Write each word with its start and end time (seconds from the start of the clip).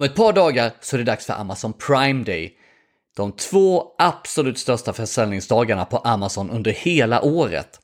Om 0.00 0.06
ett 0.06 0.14
par 0.14 0.32
dagar 0.32 0.72
så 0.80 0.96
är 0.96 0.98
det 0.98 1.04
dags 1.04 1.26
för 1.26 1.32
Amazon 1.32 1.72
Prime 1.72 2.24
Day. 2.24 2.52
De 3.16 3.32
två 3.32 3.94
absolut 3.98 4.58
största 4.58 4.92
försäljningsdagarna 4.92 5.84
på 5.84 5.96
Amazon 5.96 6.50
under 6.50 6.70
hela 6.70 7.22
året. 7.22 7.80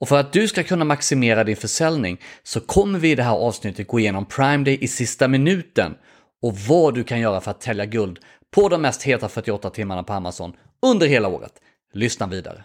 Och 0.00 0.08
för 0.08 0.20
att 0.20 0.32
du 0.32 0.48
ska 0.48 0.62
kunna 0.62 0.84
maximera 0.84 1.44
din 1.44 1.56
försäljning 1.56 2.20
så 2.42 2.60
kommer 2.60 2.98
vi 2.98 3.10
i 3.10 3.14
det 3.14 3.22
här 3.22 3.36
avsnittet 3.36 3.86
gå 3.86 4.00
igenom 4.00 4.26
Prime 4.26 4.64
Day 4.64 4.78
i 4.80 4.88
sista 4.88 5.28
minuten 5.28 5.94
och 6.42 6.56
vad 6.56 6.94
du 6.94 7.04
kan 7.04 7.20
göra 7.20 7.40
för 7.40 7.50
att 7.50 7.60
tälja 7.60 7.86
guld 7.86 8.18
på 8.54 8.68
de 8.68 8.82
mest 8.82 9.02
heta 9.02 9.28
48 9.28 9.70
timmarna 9.70 10.02
på 10.02 10.12
Amazon 10.12 10.52
under 10.86 11.06
hela 11.06 11.28
året. 11.28 11.52
Lyssna 11.92 12.26
vidare. 12.26 12.64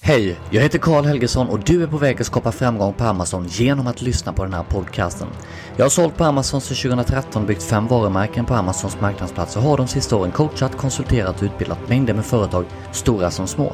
Hej, 0.00 0.36
jag 0.50 0.62
heter 0.62 0.78
Karl 0.78 1.04
Helgesson 1.04 1.48
och 1.48 1.60
du 1.60 1.82
är 1.82 1.86
på 1.86 1.96
väg 1.96 2.20
att 2.20 2.26
skapa 2.26 2.52
framgång 2.52 2.92
på 2.92 3.04
Amazon 3.04 3.46
genom 3.48 3.86
att 3.86 4.02
lyssna 4.02 4.32
på 4.32 4.44
den 4.44 4.54
här 4.54 4.62
podcasten. 4.62 5.28
Jag 5.76 5.84
har 5.84 5.90
sålt 5.90 6.16
på 6.16 6.24
Amazon 6.24 6.60
sedan 6.60 6.90
2013 6.90 7.42
och 7.42 7.48
byggt 7.48 7.62
fem 7.62 7.86
varumärken 7.86 8.44
på 8.44 8.54
Amazons 8.54 9.00
marknadsplats 9.00 9.56
och 9.56 9.62
har 9.62 9.76
de 9.76 9.88
sista 9.88 10.16
åren 10.16 10.32
coachat, 10.32 10.76
konsulterat 10.76 11.36
och 11.36 11.42
utbildat 11.42 11.88
mängder 11.88 12.14
med 12.14 12.24
företag, 12.24 12.64
stora 12.92 13.30
som 13.30 13.46
små. 13.46 13.72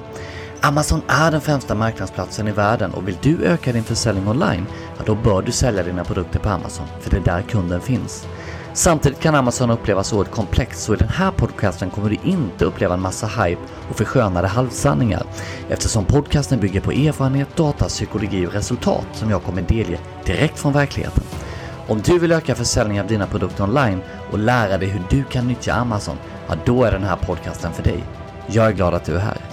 Amazon 0.61 1.03
är 1.07 1.31
den 1.31 1.41
främsta 1.41 1.75
marknadsplatsen 1.75 2.48
i 2.48 2.53
världen 2.53 2.95
och 2.95 3.09
vill 3.09 3.19
du 3.23 3.45
öka 3.45 3.73
din 3.73 3.84
försäljning 3.84 4.29
online, 4.29 4.67
ja 4.98 5.03
då 5.07 5.15
bör 5.15 5.43
du 5.43 5.53
sälja 5.53 5.83
dina 5.83 6.05
produkter 6.05 6.39
på 6.39 6.48
Amazon, 6.48 6.87
för 7.01 7.11
det 7.11 7.17
är 7.17 7.20
där 7.20 7.43
kunden 7.43 7.81
finns. 7.81 8.27
Samtidigt 8.75 9.21
kan 9.21 9.35
Amazon 9.35 9.71
upplevas 9.71 10.12
oerhört 10.12 10.31
komplext 10.31 10.83
så 10.83 10.95
i 10.95 10.97
den 10.97 11.09
här 11.09 11.31
podcasten 11.31 11.91
kommer 11.91 12.11
du 12.11 12.17
inte 12.25 12.65
uppleva 12.65 12.95
en 12.95 13.01
massa 13.01 13.27
hype 13.27 13.61
och 13.91 13.97
förskönade 13.97 14.48
halvsanningar 14.48 15.23
eftersom 15.69 16.05
podcasten 16.05 16.61
bygger 16.61 16.81
på 16.81 16.93
erfarenhet, 16.93 17.57
data, 17.57 17.85
psykologi 17.89 18.47
och 18.47 18.53
resultat 18.53 19.07
som 19.12 19.31
jag 19.31 19.43
kommer 19.43 19.62
delge 19.62 19.98
direkt 20.25 20.59
från 20.59 20.73
verkligheten. 20.73 21.25
Om 21.89 22.01
du 22.01 22.19
vill 22.19 22.33
öka 22.33 22.55
försäljningen 22.55 23.05
av 23.05 23.09
dina 23.09 23.27
produkter 23.27 23.65
online 23.65 24.01
och 24.33 24.39
lära 24.39 24.79
dig 24.79 24.89
hur 24.89 25.03
du 25.11 25.25
kan 25.25 25.48
nyttja 25.48 25.75
Amazon, 25.75 26.17
ja 26.48 26.55
då 26.65 26.84
är 26.84 26.93
den 26.93 27.05
här 27.05 27.17
podcasten 27.17 27.73
för 27.73 27.83
dig. 27.83 28.05
Jag 28.47 28.67
är 28.67 28.73
glad 28.73 28.95
att 28.95 29.05
du 29.05 29.15
är 29.15 29.20
här. 29.20 29.52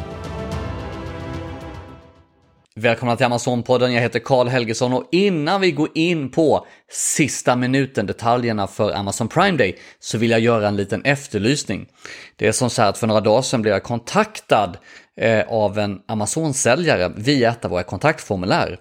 Välkomna 2.80 3.16
till 3.16 3.26
Amazon-podden, 3.26 3.94
jag 3.94 4.02
heter 4.02 4.20
Karl 4.20 4.48
Helgesson 4.48 4.94
och 4.94 5.10
innan 5.12 5.62
vi 5.62 5.72
går 5.72 5.90
in 5.96 6.32
på 6.32 6.66
sista 6.92 7.56
minuten, 7.56 8.06
detaljerna 8.06 8.68
för 8.68 8.92
Amazon 8.92 9.28
Prime 9.28 9.58
Day, 9.58 9.78
så 10.00 10.18
vill 10.18 10.32
jag 10.32 10.40
göra 10.40 10.68
en 10.68 10.76
liten 10.76 11.06
efterlysning. 11.06 11.88
Det 12.36 12.48
är 12.48 12.52
som 12.52 12.70
så 12.70 12.82
här 12.82 12.90
att 12.90 12.98
för 12.98 13.08
några 13.08 13.22
dagar 13.22 13.42
sedan 13.42 13.62
blev 13.62 13.74
jag 13.74 13.84
kontaktad 13.84 14.78
eh, 15.18 15.48
av 15.48 15.80
en 15.80 16.00
Amazon-säljare 16.08 17.14
via 17.16 17.50
ett 17.50 17.66
av 17.66 17.72
våra 17.72 17.84
kontaktformulär. 17.84 18.78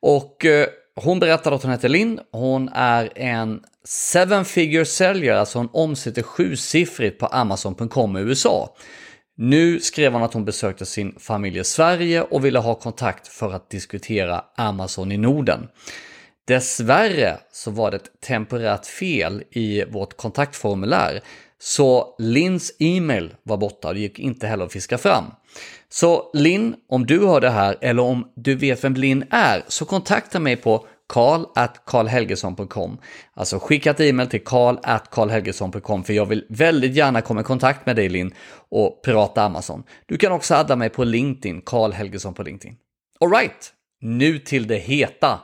Och 0.00 0.44
eh, 0.44 0.66
hon 0.96 1.18
berättade 1.18 1.56
att 1.56 1.62
hon 1.62 1.72
heter 1.72 1.88
Linn, 1.88 2.20
hon 2.32 2.68
är 2.74 3.18
en 3.18 3.60
seven 3.84 4.44
figure 4.44 4.84
säljare, 4.84 5.40
alltså 5.40 5.58
hon 5.58 5.68
omsätter 5.72 6.22
sjusiffrigt 6.22 7.18
på 7.18 7.26
Amazon.com 7.26 8.16
i 8.16 8.20
USA. 8.20 8.74
Nu 9.36 9.80
skrev 9.80 10.12
hon 10.12 10.22
att 10.22 10.34
hon 10.34 10.44
besökte 10.44 10.86
sin 10.86 11.14
familj 11.18 11.58
i 11.58 11.64
Sverige 11.64 12.22
och 12.22 12.44
ville 12.44 12.58
ha 12.58 12.74
kontakt 12.74 13.28
för 13.28 13.52
att 13.52 13.70
diskutera 13.70 14.44
Amazon 14.56 15.12
i 15.12 15.16
Norden. 15.16 15.68
Dessvärre 16.46 17.38
så 17.52 17.70
var 17.70 17.90
det 17.90 17.96
ett 17.96 18.20
temporärt 18.20 18.86
fel 18.86 19.42
i 19.50 19.84
vårt 19.84 20.16
kontaktformulär 20.16 21.20
så 21.58 22.14
Lins 22.18 22.72
e-mail 22.78 23.34
var 23.42 23.56
borta 23.56 23.88
och 23.88 23.94
det 23.94 24.00
gick 24.00 24.18
inte 24.18 24.46
heller 24.46 24.64
att 24.64 24.72
fiska 24.72 24.98
fram. 24.98 25.24
Så 25.88 26.30
Linn, 26.34 26.74
om 26.88 27.06
du 27.06 27.26
hör 27.26 27.40
det 27.40 27.50
här 27.50 27.76
eller 27.80 28.02
om 28.02 28.32
du 28.34 28.54
vet 28.54 28.84
vem 28.84 28.94
Linn 28.94 29.24
är 29.30 29.64
så 29.68 29.84
kontakta 29.84 30.40
mig 30.40 30.56
på 30.56 30.86
karl 31.12 31.44
at 31.54 31.84
karlhelgesson.com. 31.86 32.98
Alltså 33.34 33.58
skicka 33.58 33.90
ett 33.90 34.00
e-mail 34.00 34.28
till 34.28 34.44
karl 34.44 34.76
at 34.82 35.10
karlhelgesson.com 35.10 36.04
för 36.04 36.12
jag 36.12 36.26
vill 36.26 36.44
väldigt 36.48 36.94
gärna 36.94 37.20
komma 37.20 37.40
i 37.40 37.44
kontakt 37.44 37.86
med 37.86 37.96
dig 37.96 38.08
Linn 38.08 38.34
och 38.70 39.02
prata 39.04 39.42
Amazon. 39.42 39.82
Du 40.06 40.16
kan 40.16 40.32
också 40.32 40.54
adda 40.54 40.76
mig 40.76 40.88
på 40.88 41.04
LinkedIn, 41.04 41.62
Karl 41.66 41.92
Helgesson 41.92 42.34
på 42.34 42.42
LinkedIn. 42.42 42.76
Alright, 43.20 43.72
nu 44.00 44.38
till 44.38 44.66
det 44.66 44.76
heta. 44.76 45.40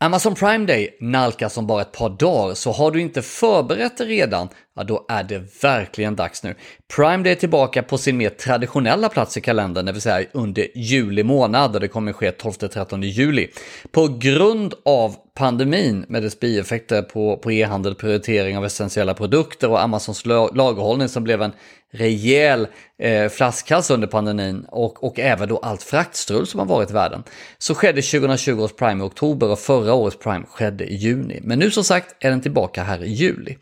Amazon 0.00 0.34
Prime 0.34 0.66
Day 0.66 0.96
nalkas 1.00 1.56
om 1.56 1.66
bara 1.66 1.82
ett 1.82 1.92
par 1.92 2.10
dagar, 2.10 2.54
så 2.54 2.72
har 2.72 2.90
du 2.90 3.00
inte 3.00 3.22
förberett 3.22 3.98
dig 3.98 4.06
redan, 4.06 4.48
ja 4.76 4.84
då 4.84 5.04
är 5.08 5.22
det 5.22 5.62
verkligen 5.62 6.16
dags 6.16 6.42
nu. 6.42 6.54
Prime 6.96 7.22
Day 7.22 7.32
är 7.32 7.36
tillbaka 7.36 7.82
på 7.82 7.98
sin 7.98 8.16
mer 8.16 8.30
traditionella 8.30 9.08
plats 9.08 9.36
i 9.36 9.40
kalendern, 9.40 9.86
det 9.86 9.92
vill 9.92 10.02
säga 10.02 10.28
under 10.32 10.68
juli 10.74 11.22
månad, 11.22 11.74
och 11.74 11.80
det 11.80 11.88
kommer 11.88 12.12
ske 12.12 12.30
12-13 12.30 13.04
juli. 13.04 13.48
På 13.90 14.08
grund 14.08 14.74
av 14.84 15.16
pandemin 15.34 16.04
med 16.08 16.22
dess 16.22 16.40
bieffekter 16.40 17.02
på, 17.02 17.36
på 17.36 17.52
e-handel, 17.52 17.94
prioritering 17.94 18.58
av 18.58 18.64
essentiella 18.64 19.14
produkter 19.14 19.70
och 19.70 19.82
Amazons 19.82 20.26
lagerhållning 20.26 21.08
som 21.08 21.24
blev 21.24 21.42
en 21.42 21.52
rejäl 21.92 22.68
eh, 22.98 23.28
flaskhals 23.28 23.90
under 23.90 24.06
pandemin 24.06 24.66
och, 24.68 25.04
och 25.04 25.18
även 25.18 25.48
då 25.48 25.58
allt 25.58 25.82
fraktstrul 25.82 26.46
som 26.46 26.60
har 26.60 26.66
varit 26.66 26.90
i 26.90 26.92
världen. 26.92 27.22
Så 27.58 27.74
skedde 27.74 28.02
2020 28.02 28.60
års 28.60 28.72
Prime 28.72 29.04
i 29.04 29.06
oktober 29.06 29.48
och 29.48 29.58
förra 29.58 29.94
årets 29.94 30.18
Prime 30.18 30.46
skedde 30.48 30.84
i 30.84 30.94
juni. 30.94 31.40
Men 31.42 31.58
nu 31.58 31.70
som 31.70 31.84
sagt 31.84 32.16
är 32.20 32.30
den 32.30 32.40
tillbaka 32.40 32.82
här 32.82 33.04
i 33.04 33.12
juli. 33.12 33.56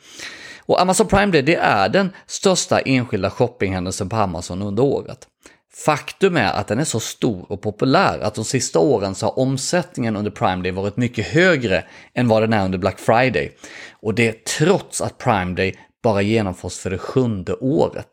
Och 0.66 0.80
Amazon 0.80 1.06
Prime 1.06 1.32
Day 1.32 1.42
det 1.42 1.54
är 1.54 1.88
den 1.88 2.12
största 2.26 2.80
enskilda 2.80 3.30
shoppinghändelsen 3.30 4.08
på 4.08 4.16
Amazon 4.16 4.62
under 4.62 4.82
året. 4.82 5.26
Faktum 5.75 6.36
är 6.36 6.52
att 6.52 6.69
den 6.69 6.78
är 6.78 6.84
så 6.84 7.00
stor 7.00 7.52
och 7.52 7.62
populär 7.62 8.19
att 8.19 8.34
de 8.34 8.44
sista 8.44 8.78
åren 8.78 9.14
så 9.14 9.26
har 9.26 9.38
omsättningen 9.38 10.16
under 10.16 10.30
Prime 10.30 10.62
Day 10.62 10.72
varit 10.72 10.97
mycket 10.97 11.26
högre 11.26 11.84
än 12.14 12.28
vad 12.28 12.42
den 12.42 12.52
är 12.52 12.64
under 12.64 12.78
Black 12.78 12.98
Friday. 12.98 13.52
Och 13.92 14.14
det 14.14 14.44
trots 14.44 15.00
att 15.00 15.19
Prime 15.19 15.54
Day 15.54 15.76
bara 16.02 16.22
genomförs 16.22 16.78
för 16.78 16.91
det 16.91 16.98
sjunde 16.98 17.54
året. 17.54 18.08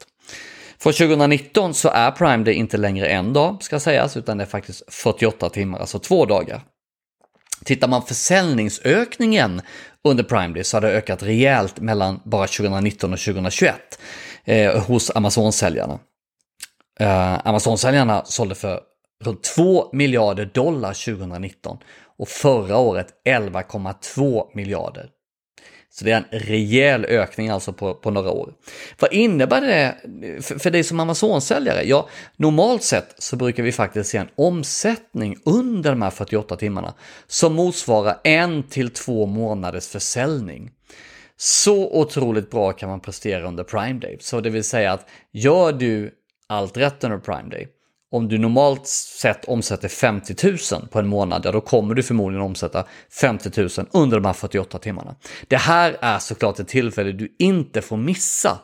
Från 0.80 0.94
2019 0.94 1.74
så 1.74 1.90
är 1.90 2.12
Prime 2.12 2.44
Day 2.44 2.54
inte 2.54 2.78
längre 2.78 3.08
en 3.08 3.34
dag 3.34 3.64
ska 3.64 3.80
sägas, 3.80 4.18
utan 4.18 4.38
det 4.38 4.44
är 4.44 4.48
faktiskt 4.48 4.94
48 4.94 5.50
timmar, 5.50 5.80
alltså 5.80 6.00
två 6.00 6.26
dagar. 6.26 6.62
Tittar 7.66 7.88
man 7.88 8.06
försäljningsökningen 8.06 9.62
under 10.04 10.24
Prime 10.24 10.54
Day 10.54 10.64
så 10.64 10.78
har 10.78 10.82
det 10.82 10.92
ökat 10.92 11.24
rejält 11.24 11.80
mellan 11.80 12.20
bara 12.24 12.48
2019 12.48 13.14
och 13.14 13.20
2021 13.20 13.76
eh, 14.46 14.84
hos 14.84 15.12
Amazon-säljarna. 15.16 16.00
Eh, 17.00 17.48
Amazon-säljarna 17.48 18.26
sålde 18.26 18.56
för 18.56 18.80
runt 19.24 19.44
2 19.44 19.90
miljarder 19.94 20.46
dollar 20.46 20.94
2019 20.94 21.78
och 22.18 22.28
förra 22.28 22.78
året 22.78 23.08
11,2 23.30 24.46
miljarder. 24.56 25.10
Så 25.94 26.06
det 26.06 26.12
är 26.12 26.18
en 26.18 26.40
rejäl 26.40 27.06
ökning 27.06 27.50
alltså 27.50 27.74
på, 27.74 27.94
på 27.94 28.12
några 28.12 28.32
år. 28.32 28.54
Vad 29.00 29.14
innebär 29.14 29.62
det 29.62 29.96
för, 30.42 30.60
för 30.60 30.72
dig 30.72 30.84
som 30.84 31.00
Amazon-säljare? 31.00 31.84
Ja, 31.84 32.10
normalt 32.38 32.84
sett 32.84 33.16
så 33.18 33.36
brukar 33.36 33.64
vi 33.64 33.72
faktiskt 33.72 34.10
se 34.10 34.18
en 34.18 34.30
omsättning 34.36 35.38
under 35.46 35.90
de 35.90 36.02
här 36.02 36.10
48 36.10 36.56
timmarna 36.56 36.94
som 37.28 37.54
motsvarar 37.54 38.20
en 38.24 38.64
till 38.64 38.90
två 38.90 39.26
månaders 39.26 39.88
försäljning. 39.88 40.72
Så 41.38 42.00
otroligt 42.02 42.52
bra 42.52 42.72
kan 42.72 42.90
man 42.90 43.00
prestera 43.00 43.48
under 43.48 43.64
Prime 43.64 44.00
Day. 44.00 44.18
Så 44.20 44.42
det 44.42 44.50
vill 44.50 44.64
säga 44.64 44.92
att 44.94 45.10
gör 45.32 45.72
du 45.72 46.12
allt 46.48 46.78
rätt 46.78 47.04
under 47.04 47.18
Prime 47.18 47.50
Day 47.50 47.68
om 48.12 48.28
du 48.28 48.38
normalt 48.38 48.88
sett 48.88 49.46
omsätter 49.46 49.88
50 49.88 50.36
000 50.74 50.88
på 50.88 51.00
en 51.00 51.08
månad, 51.08 51.42
ja 51.46 51.52
då 51.52 51.62
kommer 51.62 51.96
du 51.96 52.04
förmodligen 52.04 52.46
omsätta 52.46 52.86
50 53.22 53.62
000 53.62 53.70
under 53.92 54.18
de 54.18 54.26
här 54.26 54.34
48 54.34 54.78
timmarna. 54.78 55.16
Det 55.48 55.58
här 55.58 55.98
är 56.02 56.20
såklart 56.20 56.60
ett 56.60 56.68
tillfälle 56.68 57.12
du 57.12 57.36
inte 57.40 57.82
får 57.82 57.98
missa. 57.98 58.60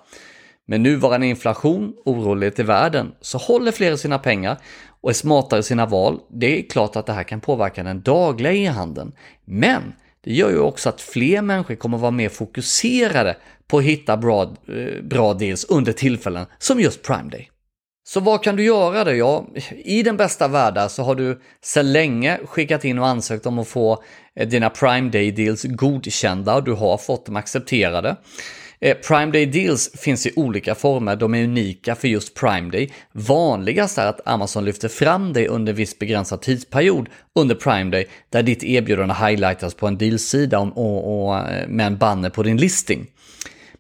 Med 0.66 0.81
nuvarande 0.81 1.28
inflation, 1.28 1.94
orolighet 2.06 2.59
i 2.59 2.63
världen, 2.63 3.12
så 3.22 3.38
håller 3.38 3.72
fler 3.72 3.96
sina 3.96 4.19
pengar 4.19 4.58
och 5.02 5.09
är 5.09 5.13
smartare 5.13 5.59
i 5.59 5.64
sina 5.64 5.85
val. 5.85 6.19
Det 6.29 6.59
är 6.59 6.69
klart 6.69 6.96
att 6.96 7.06
det 7.06 7.14
här 7.14 7.24
kan 7.24 7.41
påverka 7.41 7.84
den 7.84 8.02
dagliga 8.02 8.53
e-handeln. 8.53 9.12
Men 9.46 9.94
det 10.24 10.34
gör 10.34 10.50
ju 10.50 10.59
också 10.59 10.90
att 10.90 11.02
fler 11.02 11.41
människor 11.41 11.75
kommer 11.75 11.97
vara 11.97 12.12
mer 12.12 12.29
fokuserade 12.29 13.38
på 13.68 13.78
att 13.78 13.84
hitta 13.84 14.18
bra, 14.18 14.44
eh, 14.44 15.03
bra 15.03 15.34
deals 15.34 15.64
under 15.64 15.91
tillfällen 15.91 16.46
som 16.59 16.79
just 16.79 17.03
Prime 17.03 17.29
Day. 17.29 17.50
Så 18.09 18.19
vad 18.19 18.43
kan 18.43 18.55
du 18.55 18.63
göra 18.63 19.03
då? 19.03 19.11
Ja, 19.11 19.47
i 19.85 20.03
den 20.03 20.17
bästa 20.17 20.47
världen 20.47 20.89
så 20.89 21.03
har 21.03 21.15
du 21.15 21.41
sedan 21.61 21.91
länge 21.91 22.39
skickat 22.45 22.85
in 22.85 22.99
och 22.99 23.07
ansökt 23.07 23.45
om 23.45 23.59
att 23.59 23.67
få 23.67 24.03
eh, 24.35 24.47
dina 24.47 24.69
Prime 24.69 25.09
Day 25.09 25.31
Deals 25.31 25.63
godkända 25.63 26.55
och 26.55 26.63
du 26.63 26.73
har 26.73 26.97
fått 26.97 27.25
dem 27.25 27.35
accepterade. 27.35 28.15
Eh, 28.79 28.97
Prime 28.97 29.31
Day 29.31 29.45
Deals 29.45 29.91
finns 30.01 30.25
i 30.25 30.31
olika 30.35 30.75
former, 30.75 31.15
de 31.15 31.35
är 31.35 31.43
unika 31.43 31.95
för 31.95 32.07
just 32.07 32.33
Prime 32.33 32.71
Day. 32.71 32.91
Vanligast 33.11 33.97
är 33.97 34.07
att 34.07 34.27
Amazon 34.27 34.65
lyfter 34.65 34.87
fram 34.87 35.33
dig 35.33 35.47
under 35.47 35.73
en 35.73 35.77
viss 35.77 35.99
begränsad 35.99 36.41
tidsperiod 36.41 37.09
under 37.35 37.55
Prime 37.55 37.91
Day, 37.91 38.07
där 38.29 38.43
ditt 38.43 38.63
erbjudande 38.63 39.15
highlightas 39.15 39.73
på 39.73 39.87
en 39.87 39.97
dealsida 39.97 40.59
och, 40.59 40.77
och, 40.77 41.29
och 41.29 41.43
med 41.67 41.87
en 41.87 41.97
banner 41.97 42.29
på 42.29 42.43
din 42.43 42.57
listing. 42.57 43.07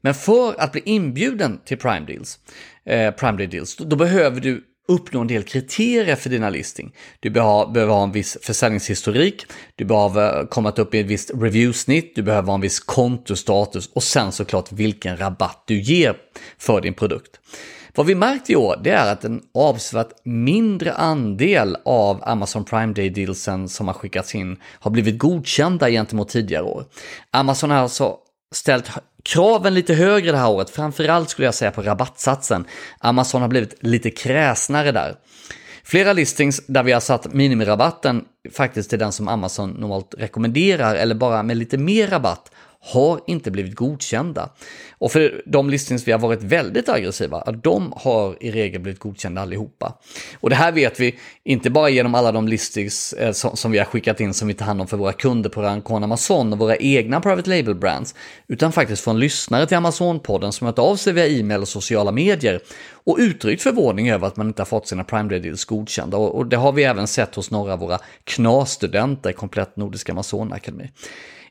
Men 0.01 0.13
för 0.13 0.61
att 0.61 0.71
bli 0.71 0.81
inbjuden 0.85 1.59
till 1.65 1.77
Prime 1.77 2.05
Deals, 2.05 2.39
eh, 2.85 3.11
Prime 3.11 3.37
Day 3.37 3.47
Deals, 3.47 3.75
då, 3.75 3.83
då 3.83 3.95
behöver 3.95 4.41
du 4.41 4.63
uppnå 4.87 5.21
en 5.21 5.27
del 5.27 5.43
kriterier 5.43 6.15
för 6.15 6.29
dina 6.29 6.49
listing. 6.49 6.95
Du 7.19 7.29
behöver 7.29 7.87
ha 7.87 8.03
en 8.03 8.11
viss 8.11 8.37
försäljningshistorik, 8.41 9.45
du 9.75 9.85
behöver 9.85 10.45
komma 10.45 10.71
upp 10.71 10.93
i 10.93 10.99
ett 10.99 11.05
visst 11.05 11.31
reviewsnitt, 11.33 12.15
du 12.15 12.21
behöver 12.21 12.47
ha 12.47 12.55
en 12.55 12.61
viss 12.61 12.79
kontostatus 12.79 13.89
och 13.93 14.03
sen 14.03 14.31
såklart 14.31 14.71
vilken 14.71 15.17
rabatt 15.17 15.63
du 15.67 15.81
ger 15.81 16.15
för 16.57 16.81
din 16.81 16.93
produkt. 16.93 17.39
Vad 17.95 18.05
vi 18.05 18.15
märkt 18.15 18.49
i 18.49 18.55
år 18.55 18.79
det 18.83 18.91
är 18.91 19.11
att 19.13 19.23
en 19.23 19.41
avsevärt 19.53 20.11
mindre 20.23 20.93
andel 20.93 21.77
av 21.85 22.23
Amazon 22.23 22.65
Prime 22.65 22.93
Day-dealsen 22.93 23.69
som 23.69 23.87
har 23.87 23.93
skickats 23.93 24.35
in 24.35 24.57
har 24.63 24.91
blivit 24.91 25.17
godkända 25.17 25.89
gentemot 25.89 26.29
tidigare 26.29 26.63
år. 26.63 26.85
Amazon 27.31 27.71
har 27.71 27.77
alltså 27.77 28.17
ställt 28.51 28.89
kraven 29.27 29.73
lite 29.73 29.93
högre 29.93 30.31
det 30.31 30.37
här 30.37 30.49
året, 30.49 30.69
framförallt 30.69 31.29
skulle 31.29 31.47
jag 31.47 31.55
säga 31.55 31.71
på 31.71 31.81
rabattsatsen. 31.81 32.65
Amazon 32.99 33.41
har 33.41 33.49
blivit 33.49 33.75
lite 33.79 34.09
kräsnare 34.09 34.91
där. 34.91 35.15
Flera 35.83 36.13
listings 36.13 36.61
där 36.67 36.83
vi 36.83 36.91
har 36.91 36.99
satt 36.99 37.33
minimirabatten 37.33 38.25
faktiskt 38.53 38.89
till 38.89 38.99
den 38.99 39.11
som 39.11 39.27
Amazon 39.27 39.69
normalt 39.69 40.15
rekommenderar 40.17 40.95
eller 40.95 41.15
bara 41.15 41.43
med 41.43 41.57
lite 41.57 41.77
mer 41.77 42.07
rabatt 42.07 42.51
har 42.93 43.19
inte 43.27 43.51
blivit 43.51 43.75
godkända. 43.75 44.49
Och 44.99 45.11
för 45.11 45.41
de 45.45 45.69
listings 45.69 46.07
vi 46.07 46.11
har 46.11 46.19
varit 46.19 46.43
väldigt 46.43 46.89
aggressiva, 46.89 47.51
de 47.63 47.93
har 47.95 48.43
i 48.43 48.51
regel 48.51 48.81
blivit 48.81 48.99
godkända 48.99 49.41
allihopa. 49.41 49.97
Och 50.39 50.49
det 50.49 50.55
här 50.55 50.71
vet 50.71 50.99
vi 50.99 51.15
inte 51.43 51.69
bara 51.69 51.89
genom 51.89 52.15
alla 52.15 52.31
de 52.31 52.47
listings 52.47 53.13
eh, 53.13 53.31
som, 53.31 53.71
vi 53.71 53.77
har 53.77 53.85
skickat 53.85 54.19
in 54.19 54.33
som 54.33 54.47
vi 54.47 54.53
tar 54.53 54.65
hand 54.65 54.81
om 54.81 54.87
för 54.87 54.97
våra 54.97 55.13
kunder 55.13 55.49
på 55.49 55.61
Rancon 55.61 56.03
Amazon 56.03 56.53
och 56.53 56.59
våra 56.59 56.77
egna 56.77 57.21
private 57.21 57.49
label 57.49 57.75
brands, 57.75 58.15
utan 58.47 58.71
faktiskt 58.71 59.03
från 59.03 59.19
lyssnare 59.19 59.65
till 59.65 59.77
Amazon-podden 59.77 60.51
som 60.51 60.67
hört 60.67 60.79
av 60.79 60.95
sig 60.95 61.13
via 61.13 61.27
e-mail 61.27 61.61
och 61.61 61.67
sociala 61.67 62.11
medier 62.11 62.59
och 63.07 63.17
uttryckt 63.19 63.63
förvåning 63.63 64.09
över 64.09 64.27
att 64.27 64.37
man 64.37 64.47
inte 64.47 64.61
har 64.61 64.65
fått 64.65 64.87
sina 64.87 65.03
Prime 65.03 65.29
Day 65.29 65.39
Deals 65.39 65.65
godkända. 65.65 66.17
Och, 66.17 66.45
det 66.45 66.57
har 66.57 66.71
vi 66.71 66.83
även 66.83 67.07
sett 67.07 67.35
hos 67.35 67.51
några 67.51 67.73
av 67.73 67.79
våra 67.79 67.99
KNAS-studenter, 68.23 69.31
komplett 69.31 69.77
Nordiska 69.77 70.11
Amazon 70.11 70.53
Akademi. 70.53 70.89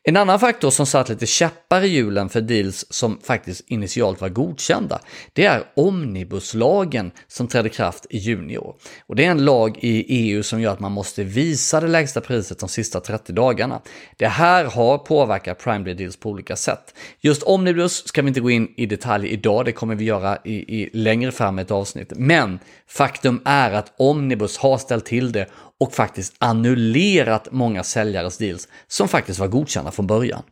En 0.09 0.17
annan 0.17 0.41
faktor 0.41 0.71
som 0.71 0.87
satt 0.87 1.09
lite 1.09 1.27
käppar 1.27 1.83
i 1.83 1.89
hjulen 1.89 2.29
för 2.29 2.41
deals 2.41 2.87
som 2.91 3.19
faktiskt 3.23 3.65
initialt 3.67 4.21
var 4.21 4.29
godkända, 4.29 5.01
det 5.33 5.45
är 5.45 5.65
omnibuslagen 5.77 7.11
som 7.29 7.49
trädde 7.49 7.69
kraft 7.69 8.07
i 8.11 8.19
juni 8.19 8.53
i 8.53 8.59
år. 8.59 8.77
Och 9.07 9.17
det 9.17 9.25
är 9.25 9.31
en 9.31 9.45
lag 9.45 9.79
i 9.81 10.05
EU 10.09 10.43
som 10.43 10.61
gör 10.61 10.73
att 10.73 10.81
man 10.81 10.93
måste 10.93 11.25
visa 11.25 11.81
det 11.81 11.89
lägsta 11.89 12.21
priset 12.21 12.59
de 12.59 12.69
sista 12.69 13.01
30 13.01 13.33
dagarna. 13.33 13.81
Det 14.17 14.27
här 14.27 14.65
har 14.65 14.99
påverkat 14.99 15.59
Prime 15.59 15.85
Day 15.85 15.95
Deals 15.95 16.17
på 16.17 16.31
olika 16.31 16.57
sätt. 16.57 16.95
Just 17.21 17.43
omnibus 17.43 18.09
ska 18.09 18.23
vi 18.23 18.29
inte 18.29 18.41
gå 18.41 18.51
in 18.51 18.75
i 18.77 18.87
detalj 18.87 19.29
idag, 19.29 19.65
det 19.65 19.73
kommer 19.73 19.95
vi 19.95 20.05
göra 20.05 20.39
i, 20.45 20.83
i 20.83 20.91
längre 20.93 21.33
fram 21.33 21.59
i 21.59 21.63
ett 21.63 21.71
avsnitt. 21.71 22.13
Men 22.17 22.59
faktum 22.89 23.43
är 23.45 23.73
att 23.73 23.93
omnibus 23.97 24.59
har 24.59 24.79
ställt 24.79 25.05
till 25.05 25.33
det 25.33 25.47
och 25.81 25.95
faktiskt 25.95 26.35
annullerat 26.39 27.49
många 27.51 27.83
säljares 27.83 28.39
deals 28.39 28.69
som 28.89 29.09
faktiskt 29.09 29.39
var 29.39 29.49
godkända 29.49 29.91
från 29.91 30.07
början. 30.07 30.43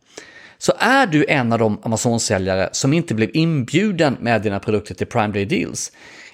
Så 0.57 0.73
är 0.79 1.07
du 1.07 1.25
en 1.27 1.53
av 1.53 1.59
de 1.59 1.79
Amazon-säljare 1.83 2.69
som 2.71 2.93
inte 2.93 3.13
blev 3.13 3.29
inbjuden 3.33 4.17
med 4.19 4.41
dina 4.41 4.59
produkter 4.59 4.95
till 4.95 5.07
Prime 5.07 5.33
Day 5.33 5.45
Deals, 5.45 5.91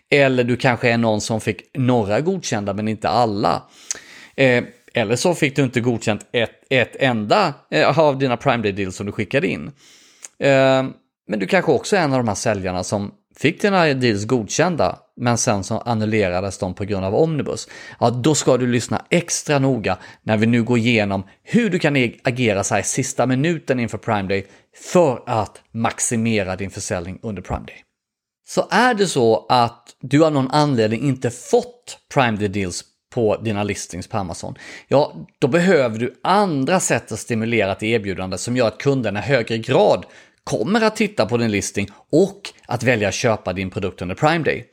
eller 0.09 0.43
du 0.43 0.57
kanske 0.57 0.89
är 0.89 0.97
någon 0.97 1.21
som 1.21 1.41
fick 1.41 1.77
några 1.77 2.21
godkända 2.21 2.73
men 2.73 2.87
inte 2.87 3.09
alla, 3.09 3.63
eh, 4.35 4.63
eller 4.93 5.15
så 5.15 5.35
fick 5.35 5.55
du 5.55 5.63
inte 5.63 5.81
godkänt 5.81 6.25
ett, 6.31 6.51
ett 6.69 6.95
enda 6.99 7.53
eh, 7.71 7.99
av 7.99 8.17
dina 8.17 8.37
Prime 8.37 8.63
Day 8.63 8.71
Deals 8.71 8.95
som 8.95 9.05
du 9.05 9.11
skickade 9.11 9.47
in. 9.47 9.71
Eh, 10.39 10.83
men 11.27 11.39
du 11.39 11.47
kanske 11.47 11.71
också 11.71 11.95
är 11.95 12.01
en 12.01 12.13
av 12.13 12.19
de 12.19 12.27
här 12.27 12.35
säljarna 12.35 12.83
som 12.83 13.11
fick 13.37 13.61
dina 13.61 13.93
deals 13.93 14.25
godkända, 14.25 14.99
men 15.21 15.37
sen 15.37 15.63
så 15.63 15.77
annullerades 15.77 16.57
de 16.57 16.73
på 16.73 16.85
grund 16.85 17.05
av 17.05 17.15
Omnibus, 17.15 17.67
ja 17.99 18.09
då 18.09 18.35
ska 18.35 18.57
du 18.57 18.67
lyssna 18.67 19.05
extra 19.09 19.59
noga 19.59 19.97
när 20.23 20.37
vi 20.37 20.45
nu 20.45 20.63
går 20.63 20.77
igenom 20.77 21.23
hur 21.43 21.69
du 21.69 21.79
kan 21.79 21.95
agera 22.23 22.63
så 22.63 22.75
här 22.75 22.81
sista 22.81 23.25
minuten 23.25 23.79
inför 23.79 23.97
Prime 23.97 24.27
Day 24.27 24.47
för 24.75 25.23
att 25.25 25.61
maximera 25.71 26.55
din 26.55 26.71
försäljning 26.71 27.19
under 27.21 27.41
Prime 27.41 27.65
Day. 27.65 27.83
Så 28.47 28.67
är 28.71 28.93
det 28.93 29.07
så 29.07 29.45
att 29.49 29.95
du 30.01 30.25
av 30.25 30.33
någon 30.33 30.51
anledning 30.51 31.01
inte 31.01 31.29
fått 31.29 31.97
Prime 32.13 32.37
Day 32.37 32.47
Deals 32.47 32.83
på 33.13 33.37
dina 33.37 33.63
listings 33.63 34.07
på 34.07 34.17
Amazon, 34.17 34.55
ja, 34.87 35.15
då 35.39 35.47
behöver 35.47 35.99
du 35.99 36.19
andra 36.23 36.79
sätt 36.79 37.11
att 37.11 37.19
stimulera 37.19 37.75
till 37.75 37.87
erbjudande 37.87 38.37
som 38.37 38.57
gör 38.57 38.67
att 38.67 38.77
kunderna 38.77 39.19
i 39.19 39.23
högre 39.23 39.57
grad 39.57 40.05
kommer 40.43 40.81
att 40.81 40.95
titta 40.95 41.25
på 41.25 41.37
din 41.37 41.51
listing 41.51 41.87
och 42.11 42.49
att 42.65 42.83
välja 42.83 43.07
att 43.07 43.13
köpa 43.13 43.53
din 43.53 43.69
produkt 43.69 44.01
under 44.01 44.15
Prime 44.15 44.43
Day. 44.43 44.65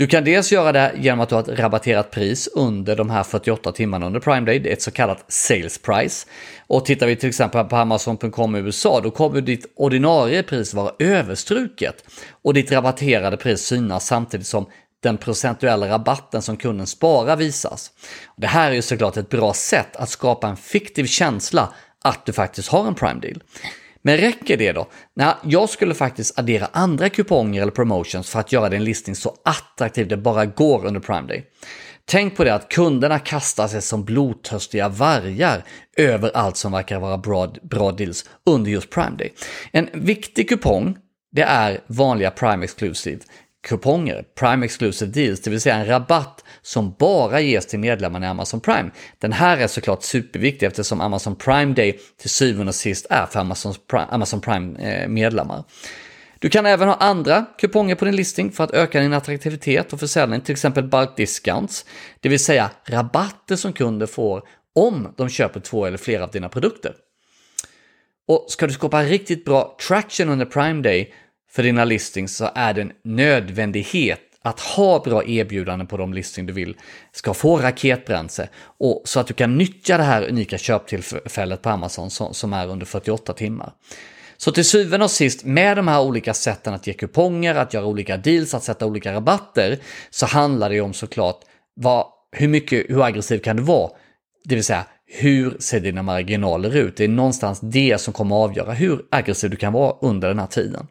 Du 0.00 0.06
kan 0.06 0.24
dels 0.24 0.52
göra 0.52 0.72
det 0.72 0.92
genom 0.96 1.20
att 1.20 1.28
du 1.28 1.34
har 1.34 1.42
ett 1.42 1.58
rabatterat 1.58 2.10
pris 2.10 2.48
under 2.54 2.96
de 2.96 3.10
här 3.10 3.22
48 3.22 3.72
timmarna 3.72 4.06
under 4.06 4.20
Prime 4.20 4.46
Day, 4.46 4.58
det 4.58 4.68
är 4.68 4.72
ett 4.72 4.82
så 4.82 4.90
kallat 4.90 5.24
sales 5.28 5.78
price. 5.78 6.26
Och 6.66 6.84
tittar 6.84 7.06
vi 7.06 7.16
till 7.16 7.28
exempel 7.28 7.64
på 7.64 7.76
Amazon.com 7.76 8.56
i 8.56 8.58
USA, 8.58 9.00
då 9.00 9.10
kommer 9.10 9.40
ditt 9.40 9.72
ordinarie 9.76 10.42
pris 10.42 10.74
vara 10.74 10.92
överstruket 10.98 12.04
och 12.42 12.54
ditt 12.54 12.72
rabatterade 12.72 13.36
pris 13.36 13.60
synas 13.60 14.06
samtidigt 14.06 14.46
som 14.46 14.66
den 15.02 15.16
procentuella 15.16 15.88
rabatten 15.88 16.42
som 16.42 16.56
kunden 16.56 16.86
sparar 16.86 17.36
visas. 17.36 17.90
Det 18.36 18.46
här 18.46 18.70
är 18.70 18.74
ju 18.74 18.82
såklart 18.82 19.16
ett 19.16 19.28
bra 19.28 19.52
sätt 19.52 19.96
att 19.96 20.08
skapa 20.08 20.48
en 20.48 20.56
fiktiv 20.56 21.04
känsla 21.04 21.72
att 22.04 22.26
du 22.26 22.32
faktiskt 22.32 22.68
har 22.68 22.86
en 22.86 22.94
Prime 22.94 23.20
Deal. 23.20 23.42
Men 24.02 24.16
räcker 24.16 24.56
det 24.56 24.72
då? 24.72 24.88
Nej, 25.14 25.34
jag 25.44 25.68
skulle 25.68 25.94
faktiskt 25.94 26.38
addera 26.38 26.68
andra 26.72 27.08
kuponger 27.08 27.62
eller 27.62 27.72
promotions 27.72 28.30
för 28.30 28.40
att 28.40 28.52
göra 28.52 28.68
din 28.68 28.84
listning 28.84 29.16
så 29.16 29.36
attraktiv 29.44 30.08
det 30.08 30.16
bara 30.16 30.46
går 30.46 30.86
under 30.86 31.00
Prime 31.00 31.28
Day. 31.28 31.46
Tänk 32.04 32.36
på 32.36 32.44
det 32.44 32.54
att 32.54 32.68
kunderna 32.68 33.18
kastar 33.18 33.68
sig 33.68 33.82
som 33.82 34.04
blodtörstiga 34.04 34.88
vargar 34.88 35.64
över 35.96 36.30
allt 36.34 36.56
som 36.56 36.72
verkar 36.72 37.00
vara 37.00 37.18
bra, 37.18 37.54
bra 37.62 37.92
deals 37.92 38.24
under 38.46 38.70
just 38.70 38.90
Prime 38.90 39.16
Day. 39.16 39.32
En 39.72 39.88
viktig 39.92 40.48
kupong 40.48 40.96
det 41.32 41.42
är 41.42 41.80
vanliga 41.86 42.30
Prime 42.30 42.64
Exclusive 42.64 43.20
kuponger, 43.62 44.24
Prime 44.38 44.66
Exclusive 44.66 45.10
Deals, 45.10 45.40
det 45.40 45.50
vill 45.50 45.60
säga 45.60 45.74
en 45.74 45.86
rabatt 45.86 46.44
som 46.62 46.94
bara 46.98 47.40
ges 47.40 47.66
till 47.66 47.78
medlemmarna 47.78 48.26
i 48.26 48.28
Amazon 48.28 48.60
Prime. 48.60 48.90
Den 49.18 49.32
här 49.32 49.58
är 49.58 49.66
såklart 49.66 50.02
superviktig 50.02 50.66
eftersom 50.66 51.00
Amazon 51.00 51.36
Prime 51.36 51.74
Day 51.74 52.00
till 52.20 52.30
syvende 52.30 52.68
och 52.68 52.74
sist 52.74 53.06
är 53.10 53.26
för 53.26 53.40
Amazon 53.40 53.74
Prime, 53.90 54.06
Amazon 54.10 54.40
Prime 54.40 55.08
medlemmar. 55.08 55.64
Du 56.38 56.48
kan 56.48 56.66
även 56.66 56.88
ha 56.88 56.94
andra 56.94 57.46
kuponger 57.58 57.94
på 57.94 58.04
din 58.04 58.16
listing 58.16 58.52
för 58.52 58.64
att 58.64 58.70
öka 58.70 59.00
din 59.00 59.12
attraktivitet 59.12 59.92
och 59.92 60.00
försäljning, 60.00 60.40
till 60.40 60.52
exempel 60.52 60.84
bulk 60.84 61.16
discounts, 61.16 61.86
det 62.20 62.28
vill 62.28 62.44
säga 62.44 62.70
rabatter 62.84 63.56
som 63.56 63.72
kunder 63.72 64.06
får 64.06 64.42
om 64.74 65.14
de 65.16 65.28
köper 65.28 65.60
två 65.60 65.86
eller 65.86 65.98
flera 65.98 66.24
av 66.24 66.30
dina 66.30 66.48
produkter. 66.48 66.94
Och 68.28 68.46
ska 68.48 68.66
du 68.66 68.72
skapa 68.72 69.02
riktigt 69.02 69.44
bra 69.44 69.76
traction 69.88 70.28
under 70.28 70.46
Prime 70.46 70.82
Day 70.82 71.14
för 71.50 71.62
dina 71.62 71.84
listings 71.84 72.36
så 72.36 72.50
är 72.54 72.74
det 72.74 72.80
en 72.80 72.92
nödvändighet 73.04 74.20
att 74.42 74.60
ha 74.60 75.02
bra 75.02 75.24
erbjudanden 75.24 75.86
på 75.86 75.96
de 75.96 76.14
listing 76.14 76.46
du 76.46 76.52
vill 76.52 76.76
ska 77.12 77.34
få 77.34 77.58
raketbränsle 77.58 78.48
och 78.78 79.02
så 79.04 79.20
att 79.20 79.26
du 79.26 79.34
kan 79.34 79.58
nyttja 79.58 79.96
det 79.96 80.02
här 80.02 80.28
unika 80.28 80.58
köptillfället 80.58 81.62
på 81.62 81.68
Amazon 81.70 82.10
som, 82.10 82.52
är 82.52 82.68
under 82.68 82.86
48 82.86 83.32
timmar. 83.32 83.72
Så 84.36 84.52
till 84.52 84.64
syvende 84.64 85.04
och 85.04 85.10
sist 85.10 85.44
med 85.44 85.76
de 85.76 85.88
här 85.88 86.00
olika 86.00 86.34
sätten 86.34 86.74
att 86.74 86.86
ge 86.86 86.92
kuponger, 86.92 87.54
att 87.54 87.74
göra 87.74 87.86
olika 87.86 88.16
deals, 88.16 88.54
att 88.54 88.64
sätta 88.64 88.86
olika 88.86 89.12
rabatter 89.12 89.78
så 90.10 90.26
handlar 90.26 90.70
det 90.70 90.80
om 90.80 90.94
såklart 90.94 91.40
vad, 91.74 92.06
hur 92.32 92.48
mycket, 92.48 92.90
hur 92.90 93.04
aggressiv 93.04 93.38
kan 93.38 93.56
du 93.56 93.62
vara? 93.62 93.90
Det 94.44 94.54
vill 94.54 94.64
säga 94.64 94.84
hur 95.12 95.56
ser 95.58 95.80
dina 95.80 96.02
marginaler 96.02 96.76
ut? 96.76 96.96
Det 96.96 97.04
är 97.04 97.08
någonstans 97.08 97.60
det 97.60 98.00
som 98.00 98.12
kommer 98.12 98.36
att 98.36 98.50
avgöra 98.50 98.72
hur 98.72 99.02
aggressiv 99.10 99.50
du 99.50 99.56
kan 99.56 99.72
vara 99.72 99.96
under 100.00 100.28
den 100.28 100.38
här 100.38 100.46
tiden. 100.46 100.86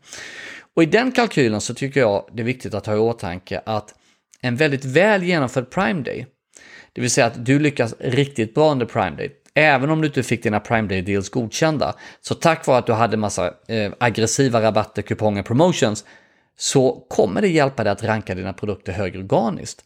Och 0.75 0.83
i 0.83 0.85
den 0.85 1.11
kalkylen 1.11 1.61
så 1.61 1.73
tycker 1.73 1.99
jag 1.99 2.25
det 2.33 2.41
är 2.41 2.45
viktigt 2.45 2.73
att 2.73 2.85
ha 2.85 2.95
i 2.95 2.97
åtanke 2.97 3.61
att 3.65 3.95
en 4.41 4.55
väldigt 4.55 4.85
väl 4.85 5.23
genomförd 5.23 5.69
Prime 5.69 6.01
Day, 6.01 6.25
det 6.93 7.01
vill 7.01 7.09
säga 7.09 7.27
att 7.27 7.45
du 7.45 7.59
lyckas 7.59 7.95
riktigt 7.99 8.53
bra 8.53 8.71
under 8.71 8.85
Prime 8.85 9.15
Day, 9.17 9.31
även 9.53 9.89
om 9.89 10.01
du 10.01 10.07
inte 10.07 10.23
fick 10.23 10.43
dina 10.43 10.59
Prime 10.59 10.87
Day 10.87 11.01
deals 11.01 11.29
godkända, 11.29 11.95
så 12.21 12.35
tack 12.35 12.67
vare 12.67 12.77
att 12.77 12.85
du 12.85 12.93
hade 12.93 13.17
massa 13.17 13.53
eh, 13.67 13.91
aggressiva 13.97 14.61
rabatter, 14.61 15.01
kuponger, 15.01 15.43
promotions, 15.43 16.05
så 16.57 17.05
kommer 17.09 17.41
det 17.41 17.47
hjälpa 17.47 17.83
dig 17.83 17.91
att 17.91 18.03
ranka 18.03 18.35
dina 18.35 18.53
produkter 18.53 18.93
högre 18.93 19.19
organiskt. 19.19 19.85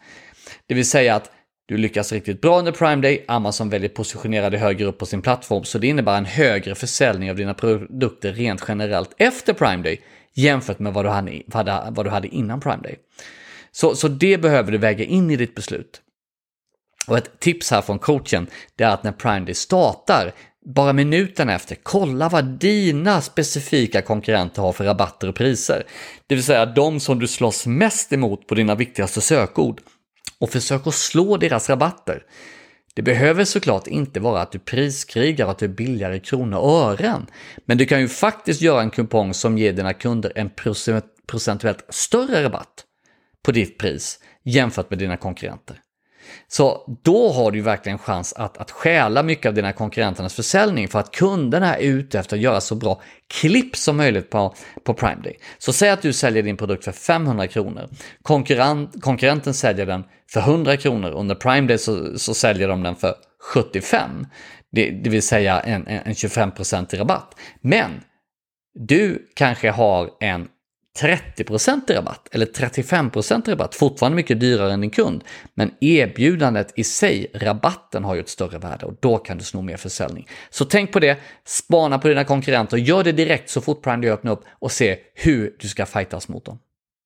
Det 0.68 0.74
vill 0.74 0.90
säga 0.90 1.16
att 1.16 1.32
du 1.66 1.78
lyckas 1.78 2.12
riktigt 2.12 2.42
bra 2.42 2.60
under 2.60 2.72
Prime 2.72 3.02
Day, 3.02 3.26
Amazon 3.28 3.70
väljer 3.70 3.90
positionera 3.90 4.50
dig 4.50 4.60
högre 4.60 4.86
upp 4.86 4.98
på 4.98 5.06
sin 5.06 5.22
plattform, 5.22 5.64
så 5.64 5.78
det 5.78 5.88
innebär 5.88 6.18
en 6.18 6.26
högre 6.26 6.76
försäljning 6.76 7.30
av 7.30 7.36
dina 7.36 7.54
produkter 7.54 8.34
rent 8.34 8.64
generellt 8.68 9.14
efter 9.18 9.54
Prime 9.54 9.84
Day 9.84 10.02
jämfört 10.34 10.80
med 10.80 10.94
vad 10.94 11.06
du 11.06 11.10
hade, 11.10 11.42
vad 11.92 12.06
du 12.06 12.10
hade 12.10 12.28
innan 12.28 12.60
Prime 12.60 12.84
Day. 12.84 12.96
Så, 13.72 13.96
så 13.96 14.08
det 14.08 14.38
behöver 14.38 14.72
du 14.72 14.78
väga 14.78 15.06
in 15.06 15.32
i 15.32 15.36
ditt 15.36 15.56
beslut. 15.56 16.02
Och 17.08 17.18
ett 17.18 17.40
tips 17.40 17.72
här 17.72 17.82
från 17.82 18.00
coachen, 18.00 18.48
det 18.76 18.84
är 18.84 18.90
att 18.90 19.04
när 19.04 19.12
Prime 19.12 19.46
Day 19.46 19.54
startar, 19.54 20.32
bara 20.66 20.94
minuten 20.94 21.50
efter, 21.50 21.78
kolla 21.84 22.30
vad 22.30 22.46
dina 22.46 23.22
specifika 23.22 24.02
konkurrenter 24.02 24.62
har 24.62 24.72
för 24.72 24.84
rabatter 24.84 25.28
och 25.28 25.36
priser. 25.36 25.84
Det 26.28 26.36
vill 26.36 26.44
säga 26.44 26.66
de 26.66 27.00
som 27.00 27.20
du 27.20 27.28
slåss 27.28 27.66
mest 27.66 28.14
emot 28.14 28.48
på 28.48 28.56
dina 28.56 28.76
viktigaste 28.76 29.22
sökord 29.22 29.82
och 30.44 30.50
försök 30.50 30.88
att 30.88 30.94
slå 30.94 31.38
deras 31.38 31.70
rabatter. 31.70 32.24
Det 32.94 33.02
behöver 33.02 33.46
såklart 33.46 33.88
inte 33.88 34.20
vara 34.20 34.42
att 34.42 34.52
du 34.52 34.60
priskrigar 34.60 35.46
och 35.46 35.52
att 35.52 35.58
du 35.58 35.66
är 35.66 35.70
billigare 35.70 36.16
i 36.16 36.20
kronor 36.20 36.58
och 36.58 36.72
ören, 36.72 37.26
men 37.66 37.78
du 37.78 37.86
kan 37.86 38.02
ju 38.02 38.08
faktiskt 38.08 38.62
göra 38.62 38.82
en 38.82 38.90
kupong 38.90 39.34
som 39.34 39.58
ger 39.58 39.74
dina 39.74 39.94
kunder 39.94 40.32
en 40.36 40.50
procentuellt 41.28 41.86
större 41.90 42.44
rabatt 42.44 42.86
på 43.44 43.52
ditt 43.52 43.78
pris 43.78 44.20
jämfört 44.44 44.90
med 44.90 45.00
dina 45.00 45.18
konkurrenter. 45.18 45.80
Så 46.48 46.96
då 47.04 47.32
har 47.32 47.52
du 47.52 47.62
verkligen 47.62 47.98
chans 47.98 48.34
att, 48.34 48.58
att 48.58 48.72
stjäla 48.72 49.24
mycket 49.24 49.46
av 49.46 49.54
dina 49.54 49.74
konkurrenternas 49.74 50.34
försäljning 50.34 50.88
för 50.88 51.00
att 51.00 51.12
kunderna 51.12 51.78
är 51.78 51.82
ute 51.82 52.20
efter 52.20 52.36
att 52.36 52.42
göra 52.42 52.62
så 52.62 52.76
bra 52.76 53.02
klipp 53.42 53.76
som 53.76 53.98
möjligt 53.98 54.30
på, 54.30 54.56
på 54.84 54.94
Prime 54.94 55.22
Day. 55.24 55.38
Så 55.58 55.74
säg 55.74 55.90
att 55.90 56.02
du 56.02 56.14
säljer 56.14 56.44
din 56.44 56.58
produkt 56.58 56.84
för 56.84 56.92
500 56.92 57.48
kronor. 57.48 57.90
Konkurrent, 58.22 59.02
konkurrenten 59.02 59.54
säljer 59.54 59.86
den 59.86 60.04
för 60.32 60.40
100 60.40 60.78
kronor. 60.78 61.12
Under 61.12 61.36
Prime 61.36 61.68
Day 61.68 61.78
så, 61.78 62.20
så 62.20 62.34
säljer 62.34 62.68
de 62.68 62.84
den 62.84 62.96
för 62.96 63.16
75. 63.54 64.28
Det, 64.72 64.92
det 64.92 65.10
vill 65.10 65.24
säga 65.24 65.60
en, 65.60 65.88
en 65.88 66.14
25% 66.14 66.98
rabatt. 66.98 67.36
Men 67.62 67.92
du 68.80 69.28
kanske 69.36 69.70
har 69.70 70.10
en 70.20 70.48
30% 71.00 71.94
rabatt 71.94 72.28
eller 72.32 72.46
35% 72.46 73.50
rabatt, 73.50 73.76
fortfarande 73.76 74.16
mycket 74.16 74.40
dyrare 74.40 74.74
än 74.74 74.82
din 74.82 74.90
kund. 74.90 75.24
Men 75.54 75.72
erbjudandet 75.82 76.74
i 76.76 76.84
sig, 76.84 77.28
rabatten, 77.34 78.04
har 78.04 78.16
ju 78.16 78.22
ett 78.22 78.30
större 78.30 78.58
värde 78.58 78.86
och 78.86 78.94
då 79.00 79.18
kan 79.18 79.38
du 79.38 79.44
sno 79.44 79.62
mer 79.62 79.78
försäljning. 79.78 80.28
Så 80.50 80.66
tänk 80.66 80.92
på 80.92 81.00
det, 81.00 81.18
spana 81.46 82.00
på 82.00 82.08
dina 82.08 82.24
konkurrenter, 82.24 82.78
gör 82.78 83.04
det 83.04 83.12
direkt 83.12 83.50
så 83.50 83.62
fort 83.62 83.84
Prime 83.84 84.08
öppnar 84.08 84.32
upp 84.32 84.44
och 84.60 84.72
se 84.72 84.98
hur 85.16 85.56
du 85.60 85.68
ska 85.68 85.86
fightas 85.86 86.28
mot 86.28 86.46
dem. 86.46 86.60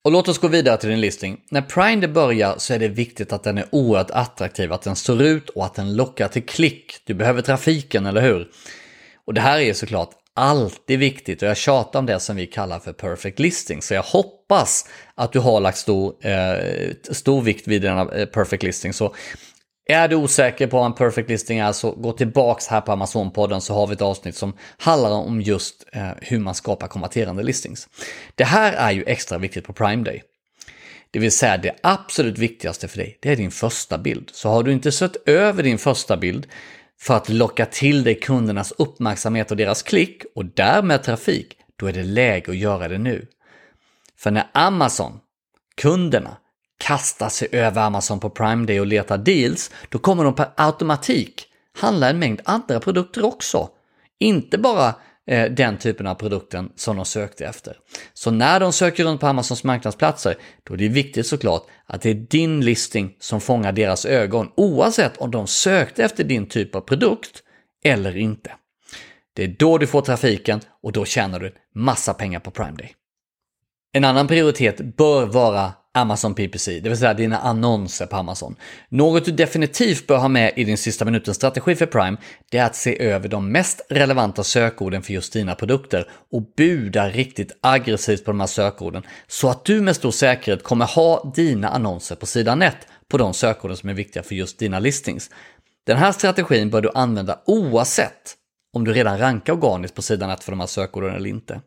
Och 0.03 0.12
låt 0.12 0.27
oss 0.27 0.38
gå 0.38 0.48
vidare 0.48 0.77
till 0.77 0.89
din 0.89 1.01
listing. 1.01 1.41
När 1.51 1.62
Prime 1.62 2.08
börjar 2.08 2.56
så 2.58 2.74
är 2.74 2.79
det 2.79 2.88
viktigt 2.88 3.34
att 3.34 3.44
den 3.44 3.58
är 3.58 3.65
oerhört 3.72 4.12
attraktiv, 4.12 4.74
att 4.74 4.82
den 4.82 4.96
står 4.96 5.22
ut 5.22 5.50
och 5.50 5.65
att 5.65 5.74
den 5.74 5.96
lockar 5.96 6.27
till 6.27 6.46
klick. 6.46 6.94
Du 7.06 7.13
behöver 7.13 7.41
trafiken, 7.41 8.06
eller 8.06 8.22
hur? 8.22 8.48
Och 9.25 9.34
det 9.34 9.41
här 9.41 9.60
är 9.60 9.74
såklart 9.74 10.10
alltid 10.38 11.00
viktigt 11.00 11.41
och 11.41 11.48
jag 11.48 11.58
tjatar 11.58 12.00
om 12.00 12.06
det 12.06 12.20
som 12.20 12.36
vi 12.36 12.48
kallar 12.48 12.79
för 12.79 12.94
perfect 12.94 13.39
listing. 13.39 13.82
Så 13.82 13.94
jag 13.94 14.03
hoppas 14.03 14.89
att 15.15 15.34
du 15.34 15.39
har 15.39 15.60
lagt 15.60 15.77
stor, 15.77 16.25
eh, 16.25 16.94
stor 17.12 17.41
vikt 17.41 17.67
vid 17.67 17.82
denna 17.82 18.12
eh, 18.12 18.25
perfect 18.25 18.63
listing. 18.63 18.94
Så 18.94 19.15
är 19.89 20.08
du 20.08 20.15
osäker 20.15 20.67
på 20.67 20.77
vad 20.77 20.86
en 20.86 20.94
perfect 20.94 21.29
listing 21.29 21.60
är 21.60 21.72
så 21.72 21.91
gå 21.91 22.12
tillbaks 22.12 22.67
här 22.67 22.82
på 22.82 22.91
Amazon-podden 22.91 23.60
så 23.60 23.74
har 23.74 23.88
vi 23.88 23.94
ett 23.94 24.01
avsnitt 24.01 24.36
som 24.36 24.53
handlar 24.77 25.12
om 25.12 25.41
just 25.41 25.86
eh, 25.94 26.10
hur 26.22 26.39
man 26.39 26.56
skapar 26.56 26.88
konverterande 26.88 27.44
listings. 27.44 27.88
Det 28.36 28.44
här 28.44 28.74
är 28.74 28.91
ju 28.91 29.03
extra 29.03 29.38
viktigt 29.38 29.65
på 29.65 29.74
Prime 29.74 30.03
Day. 30.03 30.24
Det 31.12 31.20
vill 31.20 31.32
säga 31.32 31.58
det 31.58 31.75
absolut 31.84 32.38
viktigaste 32.38 32.88
för 32.88 32.98
dig, 32.98 33.17
det 33.22 33.32
är 33.32 33.36
din 33.36 33.51
första 33.51 33.98
bild. 33.98 34.29
Så 34.34 34.50
har 34.50 34.63
du 34.63 34.72
inte 34.72 34.91
sett 34.91 35.27
över 35.29 35.63
din 35.63 35.77
första 35.77 36.17
bild 36.17 36.48
för 37.00 37.18
att 37.18 37.30
locka 37.30 37.66
till 37.66 38.04
dig 38.04 38.16
kundernas 38.16 38.74
uppmärksamhet 38.77 39.51
och 39.51 39.58
deras 39.58 39.84
klick 39.84 40.24
och 40.36 40.46
därmed 40.46 41.04
trafik, 41.04 41.58
då 41.75 41.88
är 41.88 41.94
det 41.94 42.04
läge 42.04 42.51
att 42.51 42.58
göra 42.58 42.88
det 42.88 42.98
nu. 42.98 43.27
För 44.18 44.32
när 44.32 44.50
Amazon, 44.54 45.20
kunderna, 45.82 46.38
kastar 46.80 47.30
sig 47.30 47.48
över 47.51 47.82
Amazon 47.82 48.20
på 48.20 48.30
Prime 48.30 48.66
Day 48.66 48.80
och 48.80 48.88
letar 48.88 49.18
deals, 49.18 49.72
då 49.89 50.00
kommer 50.00 50.24
de 50.24 50.36
per 50.36 50.50
automatik 50.56 51.48
handla 51.77 52.10
en 52.10 52.20
mängd 52.20 52.42
andra 52.46 52.80
produkter 52.80 53.25
också. 53.25 53.70
Inte 54.20 54.58
bara 54.58 54.96
Eh, 55.27 55.51
den 55.51 55.77
typen 55.77 56.07
av 56.07 56.15
produkten 56.15 56.72
som 56.75 56.96
de 56.96 57.05
sökte 57.05 57.46
efter. 57.46 57.77
Så 58.13 58.31
när 58.31 58.60
de 58.60 58.74
söker 58.74 59.03
runt 59.03 59.22
på 59.22 59.27
Amazons 59.27 59.63
marknadsplatser, 59.63 60.36
då 60.63 60.74
är 60.74 60.77
det 60.77 60.88
viktigt 60.88 61.27
såklart 61.27 61.63
att 61.86 62.01
det 62.01 62.10
är 62.10 62.13
din 62.13 62.62
listing 62.62 63.15
som 63.19 63.41
fångar 63.41 63.72
deras 63.72 64.05
ögon, 64.05 64.51
oavsett 64.55 65.17
om 65.17 65.31
de 65.31 65.48
sökte 65.48 66.03
efter 66.03 66.24
din 66.24 66.46
typ 66.46 66.75
av 66.75 66.81
produkt 66.81 67.43
eller 67.84 68.17
inte. 68.17 68.51
Det 69.36 69.43
är 69.43 69.55
då 69.60 69.77
du 69.77 69.88
får 69.88 70.01
trafiken 70.01 70.62
och 70.84 70.91
då 70.91 71.05
tjänar 71.05 71.39
du 71.39 71.55
massa 71.75 72.13
pengar 72.13 72.39
på 72.39 72.51
Prime 72.51 72.77
Day. 72.77 72.93
En 73.93 74.03
annan 74.03 74.27
prioritet 74.27 74.96
bör 74.98 75.25
vara 75.25 75.74
Amazon 75.98 76.34
PPC, 76.34 76.80
det 76.80 76.89
vill 76.89 76.98
säga 76.98 77.13
dina 77.13 77.38
annonser 77.38 78.06
på 78.06 78.16
Amazon. 78.16 78.56
Något 78.89 79.25
du 79.25 79.32
definitivt 79.32 80.08
bör 80.08 80.18
ha 80.18 80.27
med 80.27 80.54
i 80.56 80.63
din 80.63 80.77
sista 80.77 81.06
minuten-strategi 81.06 81.75
för 81.75 81.86
Prime, 81.86 82.18
det 82.51 82.58
är 82.58 82.66
att 82.66 82.75
se 82.75 83.01
över 83.01 83.30
de 83.30 83.51
mest 83.51 83.82
relevanta 83.89 84.44
sökorden 84.44 85.01
för 85.01 85.13
just 85.13 85.34
dina 85.34 85.56
produkter 85.56 86.10
och 86.32 86.44
buda 86.58 87.10
riktigt 87.10 87.58
aggressivt 87.62 88.25
på 88.25 88.32
de 88.32 88.39
här 88.39 88.48
sökorden 88.48 89.04
så 89.27 89.50
att 89.50 89.66
du 89.66 89.82
med 89.82 89.96
stor 89.96 90.12
säkerhet 90.12 90.63
kommer 90.63 90.86
ha 90.86 91.32
dina 91.36 91.70
annonser 91.70 92.16
på 92.16 92.25
sidan 92.25 92.62
1 92.62 92.75
på 93.10 93.18
de 93.18 93.34
sökorden 93.34 93.77
som 93.77 93.89
är 93.89 93.94
viktiga 93.94 94.24
för 94.24 94.36
just 94.36 94.60
dina 94.60 94.80
listings. 94.80 95.30
Den 95.86 95.98
här 95.98 96.12
strategin 96.12 96.70
bör 96.70 96.82
du 96.82 96.92
använda 96.94 97.39
oavsett 97.46 98.36
om 98.74 98.84
du 98.84 98.94
redan 98.94 99.18
rankar 99.18 99.54
organiskt 99.54 99.96
på 99.96 100.01
sidan 100.01 100.30
1 100.30 100.44
för 100.44 100.51
de 100.51 100.60
här 100.60 100.68
sökorden 100.68 101.16
eller 101.16 101.30
inte. 101.30 101.62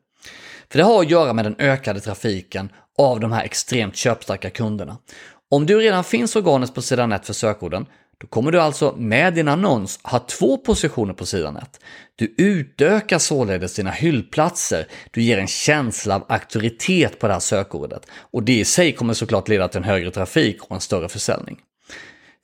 För 0.70 0.78
det 0.78 0.84
har 0.84 1.00
att 1.00 1.10
göra 1.10 1.32
med 1.32 1.44
den 1.44 1.56
ökade 1.58 2.00
trafiken 2.00 2.72
av 3.00 3.20
de 3.20 3.32
här 3.32 3.44
extremt 3.44 3.96
köpstarka 3.96 4.50
kunderna. 4.50 4.98
Om 5.50 5.66
du 5.66 5.80
redan 5.80 6.04
finns 6.04 6.36
organiskt 6.36 6.74
på 6.74 6.82
sidan 6.82 7.12
1 7.12 7.26
för 7.26 7.32
sökorden, 7.32 7.86
då 8.18 8.26
kommer 8.26 8.52
du 8.52 8.60
alltså 8.60 8.94
med 8.96 9.34
din 9.34 9.48
annons 9.48 10.00
ha 10.02 10.18
två 10.18 10.56
positioner 10.56 11.14
på 11.14 11.26
sidan 11.26 11.56
1. 11.56 11.80
Du 12.16 12.34
utökar 12.38 13.18
således 13.18 13.74
dina 13.74 13.90
hyllplatser, 13.90 14.86
du 15.10 15.22
ger 15.22 15.38
en 15.38 15.46
känsla 15.46 16.14
av 16.14 16.24
auktoritet 16.28 17.18
på 17.18 17.26
det 17.26 17.32
här 17.32 17.40
sökordet 17.40 18.06
och 18.30 18.42
det 18.42 18.58
i 18.58 18.64
sig 18.64 18.92
kommer 18.92 19.14
såklart 19.14 19.48
leda 19.48 19.68
till 19.68 19.78
en 19.78 19.84
högre 19.84 20.10
trafik 20.10 20.62
och 20.62 20.74
en 20.74 20.80
större 20.80 21.08
försäljning. 21.08 21.58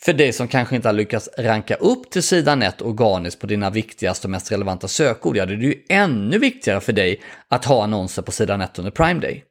För 0.03 0.13
dig 0.13 0.33
som 0.33 0.49
kanske 0.49 0.77
inte 0.77 0.89
har 0.89 0.93
lyckats 0.93 1.29
ranka 1.39 1.75
upp 1.75 2.11
till 2.11 2.23
sidan 2.23 2.63
1 2.63 2.83
organiskt 2.83 3.41
på 3.41 3.47
dina 3.47 3.71
viktigaste 3.71 4.27
och 4.27 4.31
mest 4.31 4.53
relevanta 4.53 4.89
sökord, 4.89 5.37
ja 5.37 5.47
det 5.47 5.55
är 5.55 5.59
ju 5.59 5.83
ännu 5.89 6.39
viktigare 6.39 6.81
för 6.81 6.93
dig 6.93 7.23
att 7.49 7.65
ha 7.65 7.85
annonser 7.85 8.23
på 8.23 8.33
sidan 8.33 8.61
1 8.61 8.79
under 8.79 8.91
Prime 8.91 9.21
Day. 9.21 9.45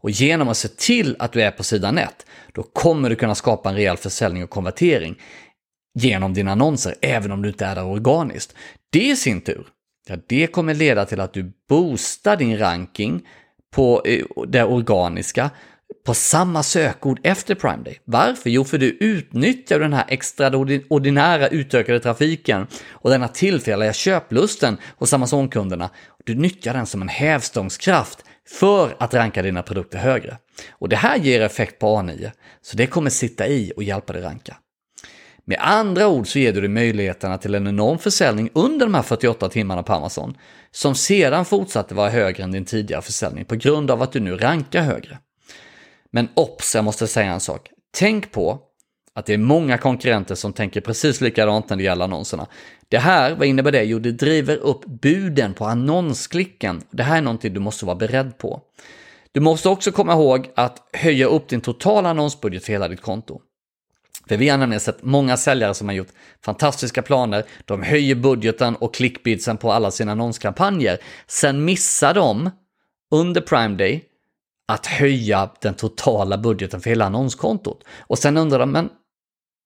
Och 0.00 0.10
genom 0.10 0.48
att 0.48 0.56
se 0.56 0.68
till 0.68 1.16
att 1.18 1.32
du 1.32 1.42
är 1.42 1.50
på 1.50 1.62
sidan 1.62 1.98
1, 1.98 2.26
då 2.52 2.62
kommer 2.62 3.10
du 3.10 3.16
kunna 3.16 3.34
skapa 3.34 3.68
en 3.68 3.74
rejäl 3.74 3.96
försäljning 3.96 4.44
och 4.44 4.50
konvertering 4.50 5.18
genom 5.94 6.34
dina 6.34 6.52
annonser, 6.52 6.94
även 7.02 7.32
om 7.32 7.42
du 7.42 7.48
inte 7.48 7.66
är 7.66 7.74
där 7.74 7.84
organiskt. 7.84 8.54
Det 8.90 9.08
i 9.10 9.16
sin 9.16 9.40
tur, 9.40 9.66
ja, 10.08 10.16
det 10.26 10.46
kommer 10.46 10.74
leda 10.74 11.04
till 11.04 11.20
att 11.20 11.32
du 11.32 11.52
boostar 11.68 12.36
din 12.36 12.58
ranking 12.58 13.26
på 13.74 14.02
eh, 14.04 14.24
det 14.48 14.64
organiska 14.64 15.50
på 16.06 16.14
samma 16.14 16.62
sökord 16.62 17.20
efter 17.22 17.54
Prime 17.54 17.82
Day. 17.84 18.00
Varför? 18.04 18.50
Jo, 18.50 18.64
för 18.64 18.78
du 18.78 18.86
utnyttjar 18.86 19.80
den 19.80 19.92
här 19.92 20.04
extraordinära 20.08 21.48
utökade 21.48 22.00
trafiken 22.00 22.66
och 22.90 23.10
denna 23.10 23.28
tillfälliga 23.28 23.92
köplusten 23.92 24.76
hos 24.96 25.12
Amazon-kunderna. 25.12 25.90
Du 26.24 26.34
nyttjar 26.34 26.74
den 26.74 26.86
som 26.86 27.02
en 27.02 27.08
hävstångskraft 27.08 28.24
för 28.50 28.96
att 28.98 29.14
ranka 29.14 29.42
dina 29.42 29.62
produkter 29.62 29.98
högre. 29.98 30.36
Och 30.70 30.88
det 30.88 30.96
här 30.96 31.16
ger 31.16 31.40
effekt 31.40 31.78
på 31.78 31.86
A9, 31.86 32.30
så 32.62 32.76
det 32.76 32.86
kommer 32.86 33.10
sitta 33.10 33.48
i 33.48 33.72
och 33.76 33.82
hjälpa 33.82 34.12
dig 34.12 34.22
ranka. 34.22 34.56
Med 35.44 35.58
andra 35.60 36.08
ord 36.08 36.28
så 36.28 36.38
ger 36.38 36.52
du 36.52 36.60
dig 36.60 36.70
möjligheterna 36.70 37.38
till 37.38 37.54
en 37.54 37.66
enorm 37.66 37.98
försäljning 37.98 38.50
under 38.54 38.86
de 38.86 38.94
här 38.94 39.02
48 39.02 39.48
timmarna 39.48 39.82
på 39.82 39.92
Amazon, 39.92 40.36
som 40.70 40.94
sedan 40.94 41.44
fortsatte 41.44 41.94
vara 41.94 42.10
högre 42.10 42.42
än 42.42 42.52
din 42.52 42.64
tidigare 42.64 43.02
försäljning 43.02 43.44
på 43.44 43.56
grund 43.56 43.90
av 43.90 44.02
att 44.02 44.12
du 44.12 44.20
nu 44.20 44.36
rankar 44.36 44.82
högre. 44.82 45.18
Men 46.12 46.28
ops, 46.34 46.74
jag 46.74 46.84
måste 46.84 47.06
säga 47.06 47.32
en 47.32 47.40
sak. 47.40 47.68
Tänk 47.94 48.32
på 48.32 48.60
att 49.14 49.26
det 49.26 49.34
är 49.34 49.38
många 49.38 49.78
konkurrenter 49.78 50.34
som 50.34 50.52
tänker 50.52 50.80
precis 50.80 51.20
likadant 51.20 51.68
när 51.68 51.76
det 51.76 51.82
gäller 51.82 52.04
annonserna. 52.04 52.46
Det 52.88 52.98
här, 52.98 53.34
vad 53.34 53.46
innebär 53.46 53.72
det? 53.72 53.82
Jo, 53.84 53.98
det 53.98 54.12
driver 54.12 54.56
upp 54.56 54.84
buden 54.84 55.54
på 55.54 55.64
annonsklicken. 55.64 56.82
Det 56.90 57.02
här 57.02 57.16
är 57.16 57.22
någonting 57.22 57.54
du 57.54 57.60
måste 57.60 57.86
vara 57.86 57.96
beredd 57.96 58.38
på. 58.38 58.62
Du 59.32 59.40
måste 59.40 59.68
också 59.68 59.92
komma 59.92 60.12
ihåg 60.12 60.50
att 60.54 60.88
höja 60.92 61.26
upp 61.26 61.48
din 61.48 61.60
totala 61.60 62.10
annonsbudget 62.10 62.64
för 62.64 62.72
hela 62.72 62.88
ditt 62.88 63.02
konto. 63.02 63.40
För 64.28 64.36
vi 64.36 64.48
har 64.48 64.58
nämligen 64.58 64.80
sett 64.80 65.02
många 65.02 65.36
säljare 65.36 65.74
som 65.74 65.88
har 65.88 65.94
gjort 65.94 66.12
fantastiska 66.44 67.02
planer, 67.02 67.44
de 67.64 67.82
höjer 67.82 68.14
budgeten 68.14 68.76
och 68.76 68.94
klickbidsen 68.94 69.56
på 69.56 69.72
alla 69.72 69.90
sina 69.90 70.12
annonskampanjer. 70.12 70.98
Sen 71.26 71.64
missar 71.64 72.14
de 72.14 72.50
under 73.10 73.40
Prime 73.40 73.76
Day 73.76 74.04
att 74.68 74.86
höja 74.86 75.50
den 75.60 75.74
totala 75.74 76.38
budgeten 76.38 76.80
för 76.80 76.90
hela 76.90 77.04
annonskontot. 77.04 77.84
Och 77.98 78.18
sen 78.18 78.36
undrar 78.36 78.58
de, 78.58 78.70
men 78.70 78.88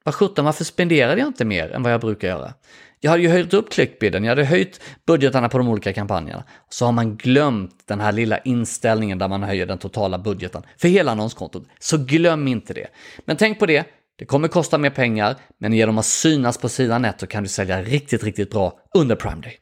vad 0.04 0.14
sjutton, 0.14 0.44
varför 0.44 0.64
spenderade 0.64 1.20
jag 1.20 1.28
inte 1.28 1.44
mer 1.44 1.72
än 1.72 1.82
vad 1.82 1.92
jag 1.92 2.00
brukar 2.00 2.28
göra? 2.28 2.54
Jag 3.00 3.10
hade 3.10 3.22
ju 3.22 3.28
höjt 3.28 3.54
upp 3.54 3.70
klickbidden, 3.70 4.24
jag 4.24 4.30
hade 4.30 4.44
höjt 4.44 4.80
budgetarna 5.06 5.48
på 5.48 5.58
de 5.58 5.68
olika 5.68 5.92
kampanjerna. 5.92 6.44
Så 6.68 6.84
har 6.84 6.92
man 6.92 7.16
glömt 7.16 7.82
den 7.86 8.00
här 8.00 8.12
lilla 8.12 8.38
inställningen 8.38 9.18
där 9.18 9.28
man 9.28 9.42
höjer 9.42 9.66
den 9.66 9.78
totala 9.78 10.18
budgeten 10.18 10.62
för 10.76 10.88
hela 10.88 11.12
annonskontot. 11.12 11.66
Så 11.78 11.98
glöm 11.98 12.48
inte 12.48 12.74
det. 12.74 12.86
Men 13.24 13.36
tänk 13.36 13.58
på 13.58 13.66
det, 13.66 13.86
det 14.18 14.24
kommer 14.24 14.48
kosta 14.48 14.78
mer 14.78 14.90
pengar, 14.90 15.36
men 15.60 15.72
genom 15.72 15.98
att 15.98 16.06
synas 16.06 16.58
på 16.58 16.68
sidan 16.68 17.04
1 17.04 17.20
så 17.20 17.26
kan 17.26 17.42
du 17.42 17.48
sälja 17.48 17.82
riktigt, 17.82 18.24
riktigt 18.24 18.50
bra 18.50 18.78
under 18.94 19.16
Prime 19.16 19.40
Day. 19.42 19.58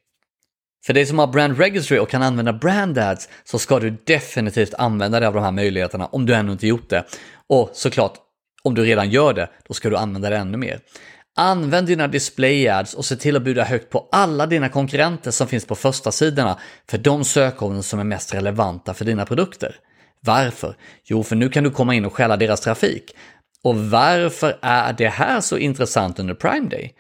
För 0.87 0.93
dig 0.95 1.07
som 1.07 1.19
har 1.19 1.27
Brand 1.27 1.59
Registry 1.59 1.99
och 1.99 2.09
kan 2.09 2.23
använda 2.23 2.53
Brand 2.53 2.99
Ads 2.99 3.29
så 3.45 3.59
ska 3.59 3.81
du 3.81 3.91
definitivt 3.91 4.75
använda 4.75 5.21
dig 5.21 5.27
av 5.27 5.35
de 5.35 5.43
här 5.43 5.53
möjligheterna 5.53 6.07
om 6.07 6.27
du 6.27 6.35
ännu 6.35 6.53
inte 6.53 6.67
gjort 6.67 6.91
det. 6.91 7.05
Och 7.49 7.71
såklart, 7.73 8.19
om 8.65 8.75
du 8.75 8.85
redan 8.85 9.11
gör 9.11 9.33
det, 9.33 9.51
då 9.69 9.75
ska 9.75 9.91
du 9.91 9.97
använda 9.97 10.31
det 10.31 10.37
ännu 10.37 10.59
mer. 10.59 10.81
Använd 11.37 11.87
dina 11.87 12.09
display 12.09 12.69
ads 12.69 12.95
och 12.95 13.05
se 13.05 13.17
till 13.17 13.37
att 13.37 13.43
bjuda 13.43 13.65
högt 13.65 13.91
på 13.91 14.09
alla 14.13 14.47
dina 14.47 14.69
konkurrenter 14.69 15.31
som 15.31 15.47
finns 15.47 15.67
på 15.67 15.75
första 15.75 16.13
sidorna 16.13 16.59
för 16.91 16.99
de 16.99 17.25
sökorden 17.25 17.83
som 17.83 18.01
är 18.01 18.05
mest 18.05 18.35
relevanta 18.35 18.95
för 18.95 19.05
dina 19.05 19.27
produkter. 19.27 19.77
Varför? 20.21 20.77
Jo, 21.05 21.23
för 21.23 21.37
nu 21.37 21.49
kan 21.49 21.65
du 21.65 21.71
komma 21.71 21.95
in 21.95 22.05
och 22.05 22.13
stjäla 22.13 22.37
deras 22.37 22.61
trafik. 22.61 23.15
Och 23.65 23.77
varför 23.77 24.59
är 24.63 24.93
det 24.93 25.09
här 25.09 25.41
så 25.41 25.59
intressant 25.59 26.19
under 26.19 26.35
Prime 26.35 26.69
Day? 26.69 26.95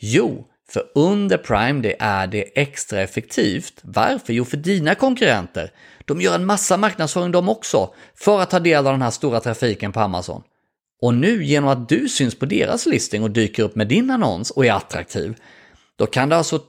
Jo, 0.00 0.46
för 0.70 0.82
under 0.94 1.38
Prime 1.38 1.82
Day 1.82 1.96
är 1.98 2.26
det 2.26 2.60
extra 2.60 3.00
effektivt. 3.00 3.80
Varför? 3.82 4.32
Jo, 4.32 4.44
för 4.44 4.56
dina 4.56 4.94
konkurrenter. 4.94 5.70
De 6.04 6.20
gör 6.20 6.34
en 6.34 6.46
massa 6.46 6.76
marknadsföring 6.76 7.32
de 7.32 7.48
också 7.48 7.94
för 8.14 8.40
att 8.40 8.50
ta 8.50 8.60
del 8.60 8.86
av 8.86 8.92
den 8.92 9.02
här 9.02 9.10
stora 9.10 9.40
trafiken 9.40 9.92
på 9.92 10.00
Amazon. 10.00 10.42
Och 11.02 11.14
nu 11.14 11.44
genom 11.44 11.70
att 11.70 11.88
du 11.88 12.08
syns 12.08 12.38
på 12.38 12.46
deras 12.46 12.86
listing 12.86 13.22
och 13.22 13.30
dyker 13.30 13.62
upp 13.62 13.74
med 13.74 13.88
din 13.88 14.10
annons 14.10 14.50
och 14.50 14.66
är 14.66 14.72
attraktiv, 14.72 15.34
då 15.98 16.06
kan 16.06 16.28
du 16.28 16.36
alltså 16.36 16.60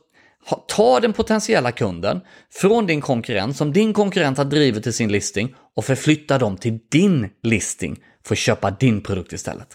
ta 0.68 1.00
den 1.00 1.14
potentiella 1.14 1.72
kunden 1.72 2.22
från 2.54 2.86
din 2.86 3.02
konkurrent 3.02 3.58
som 3.58 3.74
din 3.74 3.94
konkurrent 3.94 4.38
har 4.38 4.46
drivit 4.46 4.84
till 4.84 4.94
sin 4.94 5.12
listing 5.12 5.56
och 5.76 5.86
förflytta 5.86 6.38
dem 6.38 6.58
till 6.58 6.80
din 6.92 7.30
listing 7.44 8.00
för 8.26 8.36
att 8.36 8.40
köpa 8.40 8.72
din 8.72 9.02
produkt 9.02 9.34
istället. 9.34 9.68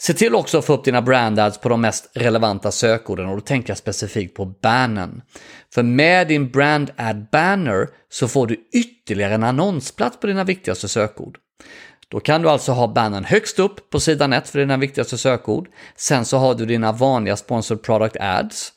Se 0.00 0.14
till 0.14 0.34
också 0.34 0.58
att 0.58 0.64
få 0.64 0.74
upp 0.74 0.84
dina 0.84 1.02
brand 1.02 1.38
ads 1.38 1.58
på 1.58 1.68
de 1.68 1.80
mest 1.80 2.10
relevanta 2.14 2.70
sökorden 2.70 3.26
och 3.26 3.36
då 3.36 3.40
tänker 3.40 3.70
jag 3.70 3.78
specifikt 3.78 4.36
på 4.36 4.44
bannern. 4.44 5.22
För 5.74 5.82
med 5.82 6.28
din 6.28 6.50
brand 6.50 6.90
ad 6.96 7.26
banner 7.32 7.88
så 8.08 8.28
får 8.28 8.46
du 8.46 8.56
ytterligare 8.72 9.34
en 9.34 9.44
annonsplats 9.44 10.20
på 10.20 10.26
dina 10.26 10.44
viktigaste 10.44 10.88
sökord. 10.88 11.38
Då 12.10 12.20
kan 12.20 12.42
du 12.42 12.48
alltså 12.48 12.72
ha 12.72 12.88
bannern 12.88 13.24
högst 13.24 13.58
upp 13.58 13.90
på 13.90 14.00
sidan 14.00 14.32
1 14.32 14.48
för 14.48 14.58
dina 14.58 14.76
viktigaste 14.76 15.18
sökord. 15.18 15.68
Sen 15.96 16.24
så 16.24 16.38
har 16.38 16.54
du 16.54 16.66
dina 16.66 16.92
vanliga 16.92 17.36
sponsored 17.36 17.82
product 17.82 18.16
ads, 18.20 18.72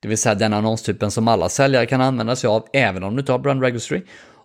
det 0.00 0.08
vill 0.08 0.18
säga 0.18 0.34
den 0.34 0.52
annonstypen 0.52 1.10
som 1.10 1.28
alla 1.28 1.48
säljare 1.48 1.86
kan 1.86 2.00
använda 2.00 2.36
sig 2.36 2.48
av 2.48 2.66
även 2.72 3.04
om 3.04 3.14
du 3.16 3.20
inte 3.20 3.32
har 3.32 3.38
brand 3.38 3.62
registry. 3.62 4.02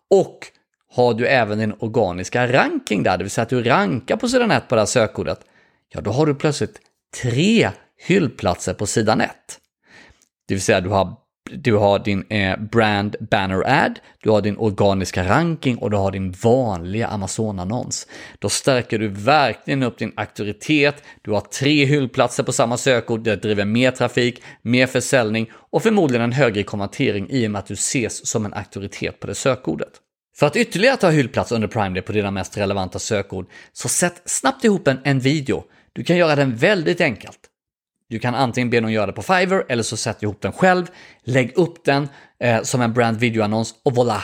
Och 0.09 0.47
har 0.93 1.13
du 1.13 1.27
även 1.27 1.57
din 1.57 1.73
organiska 1.79 2.53
ranking 2.53 3.03
där, 3.03 3.17
det 3.17 3.23
vill 3.23 3.31
säga 3.31 3.43
att 3.43 3.49
du 3.49 3.63
rankar 3.63 4.17
på 4.17 4.29
sidan 4.29 4.51
1 4.51 4.67
på 4.67 4.75
det 4.75 4.81
här 4.81 4.85
sökordet, 4.85 5.39
ja 5.89 6.01
då 6.01 6.11
har 6.11 6.25
du 6.25 6.35
plötsligt 6.35 6.79
tre 7.21 7.69
hyllplatser 8.07 8.73
på 8.73 8.85
sidan 8.85 9.21
1. 9.21 9.31
Det 10.47 10.53
vill 10.53 10.61
säga 10.61 10.81
du 10.81 10.89
har 10.89 11.17
du 11.49 11.73
har 11.73 11.99
din 11.99 12.25
eh, 12.29 12.59
brand 12.59 13.15
banner 13.19 13.63
ad, 13.67 13.99
du 14.23 14.29
har 14.29 14.41
din 14.41 14.57
organiska 14.57 15.29
ranking 15.29 15.77
och 15.77 15.91
du 15.91 15.97
har 15.97 16.11
din 16.11 16.31
vanliga 16.31 17.07
Amazon-annons. 17.07 18.07
Då 18.39 18.49
stärker 18.49 18.99
du 18.99 19.07
verkligen 19.07 19.83
upp 19.83 19.97
din 19.97 20.13
auktoritet, 20.15 21.03
du 21.21 21.31
har 21.31 21.41
tre 21.41 21.85
hyllplatser 21.85 22.43
på 22.43 22.51
samma 22.51 22.77
sökord, 22.77 23.23
det 23.23 23.35
driver 23.35 23.65
mer 23.65 23.91
trafik, 23.91 24.43
mer 24.61 24.87
försäljning 24.87 25.49
och 25.53 25.83
förmodligen 25.83 26.23
en 26.23 26.31
högre 26.31 26.63
konvertering 26.63 27.27
i 27.29 27.47
och 27.47 27.51
med 27.51 27.59
att 27.59 27.67
du 27.67 27.73
ses 27.73 28.27
som 28.27 28.45
en 28.45 28.53
auktoritet 28.53 29.19
på 29.19 29.27
det 29.27 29.35
sökordet. 29.35 29.91
För 30.35 30.47
att 30.47 30.55
ytterligare 30.55 30.97
ta 30.97 31.09
hyllplats 31.09 31.51
under 31.51 31.67
Prime 31.67 31.89
Day 31.89 32.01
på 32.01 32.11
dina 32.11 32.31
mest 32.31 32.57
relevanta 32.57 32.99
sökord, 32.99 33.45
så 33.73 33.89
sätt 33.89 34.21
snabbt 34.25 34.63
ihop 34.63 34.87
en, 34.87 34.99
en 35.03 35.19
video. 35.19 35.63
Du 35.93 36.03
kan 36.03 36.17
göra 36.17 36.35
den 36.35 36.55
väldigt 36.55 37.01
enkelt. 37.01 37.50
Du 38.11 38.19
kan 38.19 38.35
antingen 38.35 38.69
be 38.69 38.81
någon 38.81 38.91
göra 38.91 39.05
det 39.05 39.13
på 39.13 39.21
Fiverr 39.21 39.65
eller 39.69 39.83
så 39.83 39.97
sätter 39.97 40.23
ihop 40.23 40.41
den 40.41 40.51
själv. 40.51 40.85
Lägg 41.23 41.57
upp 41.57 41.85
den 41.85 42.07
eh, 42.39 42.61
som 42.61 42.81
en 42.81 42.93
brand 42.93 43.17
videoannons 43.17 43.75
och 43.83 43.91
voilà! 43.91 44.21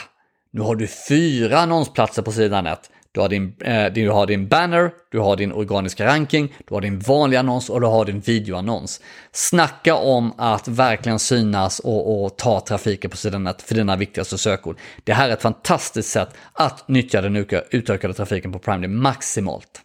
Nu 0.50 0.60
har 0.60 0.76
du 0.76 0.86
fyra 1.08 1.58
annonsplatser 1.58 2.22
på 2.22 2.32
sidan 2.32 2.66
1. 2.66 2.90
Du 3.12 3.20
har, 3.20 3.28
din, 3.28 3.54
eh, 3.60 3.86
du 3.86 4.10
har 4.10 4.26
din 4.26 4.48
banner, 4.48 4.90
du 5.10 5.18
har 5.18 5.36
din 5.36 5.52
organiska 5.52 6.06
ranking, 6.06 6.54
du 6.68 6.74
har 6.74 6.80
din 6.80 6.98
vanliga 6.98 7.40
annons 7.40 7.70
och 7.70 7.80
du 7.80 7.86
har 7.86 8.04
din 8.04 8.20
videoannons. 8.20 9.00
Snacka 9.32 9.94
om 9.94 10.32
att 10.38 10.68
verkligen 10.68 11.18
synas 11.18 11.78
och, 11.78 12.24
och 12.24 12.36
ta 12.36 12.60
trafiken 12.60 13.10
på 13.10 13.16
sidan 13.16 13.46
1 13.46 13.62
för 13.62 13.74
dina 13.74 13.96
viktigaste 13.96 14.38
sökord. 14.38 14.78
Det 15.04 15.12
här 15.12 15.28
är 15.28 15.32
ett 15.32 15.42
fantastiskt 15.42 16.10
sätt 16.10 16.28
att 16.52 16.88
nyttja 16.88 17.20
den 17.20 17.36
utökade 17.70 18.14
trafiken 18.14 18.52
på 18.52 18.58
Prime 18.58 18.88
maximalt. 18.88 19.82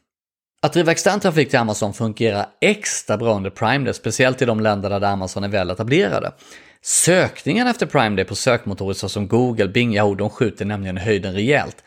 Att 0.63 0.74
driva 0.74 0.91
extern 0.91 1.20
trafik 1.20 1.49
till 1.49 1.60
Amazon 1.60 1.93
fungerar 1.93 2.45
extra 2.62 3.17
bra 3.17 3.36
under 3.36 3.49
Prime 3.49 3.86
Day, 3.86 3.93
speciellt 3.93 4.41
i 4.41 4.45
de 4.45 4.60
länder 4.60 4.89
där 4.89 5.02
Amazon 5.02 5.43
är 5.43 5.47
väl 5.47 5.69
etablerade. 5.69 6.32
Sökningen 6.82 7.67
efter 7.67 7.86
Prime 7.86 8.15
Day 8.15 8.26
på 8.26 8.36
sökmotorer 8.36 8.93
såsom 8.93 9.28
Google, 9.28 9.67
Bing, 9.67 9.93
Yahoo, 9.93 10.15
de 10.15 10.30
skjuter 10.30 10.65
nämligen 10.65 10.97
höjden 10.97 11.34
rejält. 11.34 11.84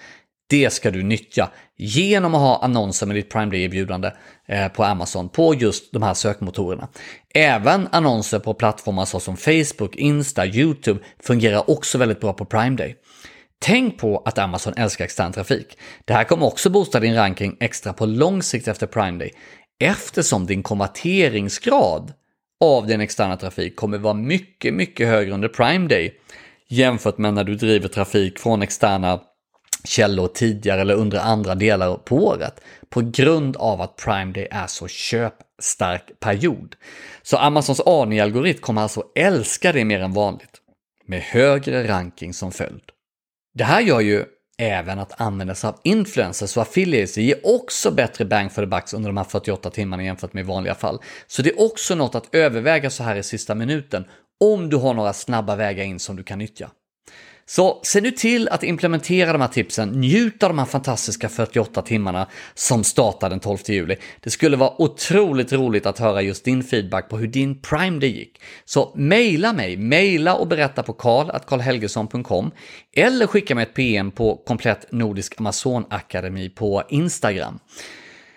Det 0.49 0.73
ska 0.73 0.91
du 0.91 1.03
nyttja 1.03 1.51
genom 1.77 2.35
att 2.35 2.41
ha 2.41 2.65
annonser 2.65 3.07
med 3.07 3.17
ditt 3.17 3.31
Prime 3.31 3.51
Day-erbjudande 3.51 4.12
eh, 4.49 4.69
på 4.69 4.85
Amazon 4.85 5.29
på 5.29 5.55
just 5.55 5.93
de 5.93 6.03
här 6.03 6.15
sökmotorerna. 6.15 6.89
Även 7.35 7.89
annonser 7.93 8.39
på 8.39 8.55
plattformar 8.55 9.05
såsom 9.05 9.37
Facebook, 9.37 9.97
Insta, 9.97 10.47
YouTube 10.47 11.01
fungerar 11.23 11.71
också 11.71 11.99
väldigt 11.99 12.21
bra 12.21 12.33
på 12.33 12.45
Prime 12.45 12.77
Day. 12.77 12.97
Tänk 13.59 13.99
på 13.99 14.23
att 14.25 14.38
Amazon 14.38 14.75
älskar 14.77 15.05
extern 15.05 15.33
trafik. 15.33 15.79
Det 16.05 16.12
här 16.12 16.25
kommer 16.25 16.47
också 16.47 16.71
boosta 16.71 17.01
din 17.01 17.14
ranking 17.14 17.57
extra 17.61 17.92
på 17.92 18.07
lång 18.07 18.42
sikt 18.42 18.69
efter 18.69 18.87
Prime 18.87 19.19
Day 19.19 19.33
eftersom 19.79 20.47
din 20.47 20.62
konverteringsgrad 20.62 22.12
av 22.64 22.87
din 22.87 23.01
externa 23.01 23.37
trafik 23.37 23.77
kommer 23.77 23.99
vara 23.99 24.14
mycket, 24.14 24.75
mycket 24.75 25.09
högre 25.09 25.35
under 25.35 25.49
Prime 25.49 25.88
Day 25.88 26.14
jämfört 26.69 27.19
med 27.19 27.35
när 27.35 27.45
du 27.45 27.55
driver 27.55 27.88
trafik 27.88 28.38
från 28.38 28.62
externa 28.62 29.21
källor 29.85 30.29
tidigare 30.29 30.81
eller 30.81 30.95
under 30.95 31.19
andra 31.19 31.55
delar 31.55 31.97
på 31.97 32.16
året 32.16 32.61
på 32.88 33.01
grund 33.01 33.57
av 33.57 33.81
att 33.81 33.97
Prime 33.97 34.33
Day 34.33 34.49
är 34.51 34.66
så 34.66 34.88
köpstark 34.88 36.21
period. 36.21 36.77
Så 37.23 37.37
Amazons 37.37 37.81
ANI-algoritm 37.81 38.61
kommer 38.61 38.83
alltså 38.83 39.03
älska 39.14 39.73
det 39.73 39.85
mer 39.85 40.01
än 40.01 40.12
vanligt 40.12 40.61
med 41.07 41.21
högre 41.21 41.88
ranking 41.88 42.35
som 42.35 42.53
följd. 42.53 42.83
Det 43.57 43.64
här 43.64 43.81
gör 43.81 44.01
ju 44.01 44.25
även 44.59 44.99
att 44.99 45.21
använda 45.21 45.55
sig 45.55 45.69
av 45.69 45.81
influencers 45.85 46.57
och 46.57 46.62
affiliates 46.62 47.16
ger 47.16 47.40
också 47.42 47.90
bättre 47.90 48.25
bang 48.25 48.53
for 48.53 48.62
the 48.62 48.66
bucks 48.66 48.95
under 48.95 49.09
de 49.09 49.16
här 49.16 49.25
48 49.25 49.71
timmarna 49.71 50.05
jämfört 50.05 50.33
med 50.33 50.45
i 50.45 50.47
vanliga 50.47 50.75
fall. 50.75 50.99
Så 51.27 51.42
det 51.42 51.51
är 51.51 51.61
också 51.61 51.95
något 51.95 52.14
att 52.14 52.35
överväga 52.35 52.90
så 52.90 53.03
här 53.03 53.16
i 53.16 53.23
sista 53.23 53.55
minuten 53.55 54.05
om 54.45 54.71
du 54.71 54.77
har 54.77 54.95
några 54.95 55.12
snabba 55.12 55.57
vägar 55.57 55.85
in 55.85 55.99
som 55.99 56.16
du 56.16 56.23
kan 56.23 56.38
nyttja. 56.38 56.71
Så 57.49 57.81
se 57.83 58.01
nu 58.01 58.11
till 58.11 58.49
att 58.49 58.63
implementera 58.63 59.33
de 59.33 59.41
här 59.41 59.49
tipsen, 59.49 59.89
njut 59.89 60.43
av 60.43 60.51
de 60.51 60.59
här 60.59 60.67
fantastiska 60.67 61.29
48 61.29 61.83
timmarna 61.83 62.29
som 62.55 62.85
startar 62.85 63.31
den 63.31 63.41
12 63.41 63.59
juli. 63.67 63.97
Det 64.21 64.31
skulle 64.31 64.57
vara 64.57 64.83
otroligt 64.83 65.53
roligt 65.53 65.87
att 65.87 65.99
höra 65.99 66.23
just 66.23 66.45
din 66.45 66.63
feedback 66.63 67.09
på 67.09 67.19
hur 67.19 67.27
din 67.27 67.61
Prime 67.61 68.01
Day 68.01 68.11
gick. 68.11 68.41
Så 68.65 68.93
mejla 68.95 69.53
mig, 69.53 69.77
mejla 69.77 70.35
och 70.35 70.47
berätta 70.47 70.83
på 70.83 70.93
karl.karlhelgesson.com 70.93 72.51
eller 72.97 73.27
skicka 73.27 73.55
mig 73.55 73.63
ett 73.63 73.75
PM 73.75 74.11
på 74.11 74.37
Komplett 74.37 74.93
Nordisk 74.93 75.41
Amazon 75.41 75.85
Akademi 75.91 76.49
på 76.49 76.83
Instagram. 76.89 77.59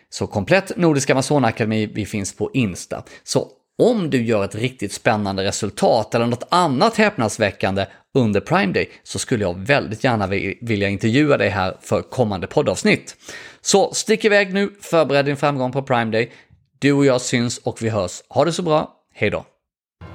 Så 0.09 0.27
Komplett 0.27 0.77
Nordisk 0.77 1.09
Amazon 1.09 1.45
Akademi, 1.45 1.85
vi 1.85 2.05
finns 2.05 2.35
på 2.35 2.51
Insta. 2.53 3.03
Så 3.23 3.47
om 3.79 4.09
du 4.09 4.23
gör 4.23 4.45
ett 4.45 4.55
riktigt 4.55 4.93
spännande 4.93 5.43
resultat 5.43 6.15
eller 6.15 6.25
något 6.25 6.47
annat 6.49 6.97
häpnadsväckande 6.97 7.85
under 8.13 8.39
Prime 8.39 8.73
Day 8.73 8.89
så 9.03 9.19
skulle 9.19 9.43
jag 9.43 9.59
väldigt 9.59 10.03
gärna 10.03 10.27
vilja 10.61 10.89
intervjua 10.89 11.37
dig 11.37 11.49
här 11.49 11.77
för 11.81 12.01
kommande 12.01 12.47
poddavsnitt. 12.47 13.15
Så 13.61 13.93
stick 13.93 14.25
iväg 14.25 14.53
nu, 14.53 14.73
förbered 14.81 15.25
din 15.25 15.37
framgång 15.37 15.71
på 15.71 15.81
Prime 15.81 16.11
Day. 16.11 16.31
Du 16.79 16.93
och 16.93 17.05
jag 17.05 17.21
syns 17.21 17.57
och 17.57 17.81
vi 17.81 17.89
hörs. 17.89 18.23
Ha 18.29 18.45
det 18.45 18.53
så 18.53 18.61
bra, 18.61 18.93
hej 19.13 19.29
då! 19.29 19.45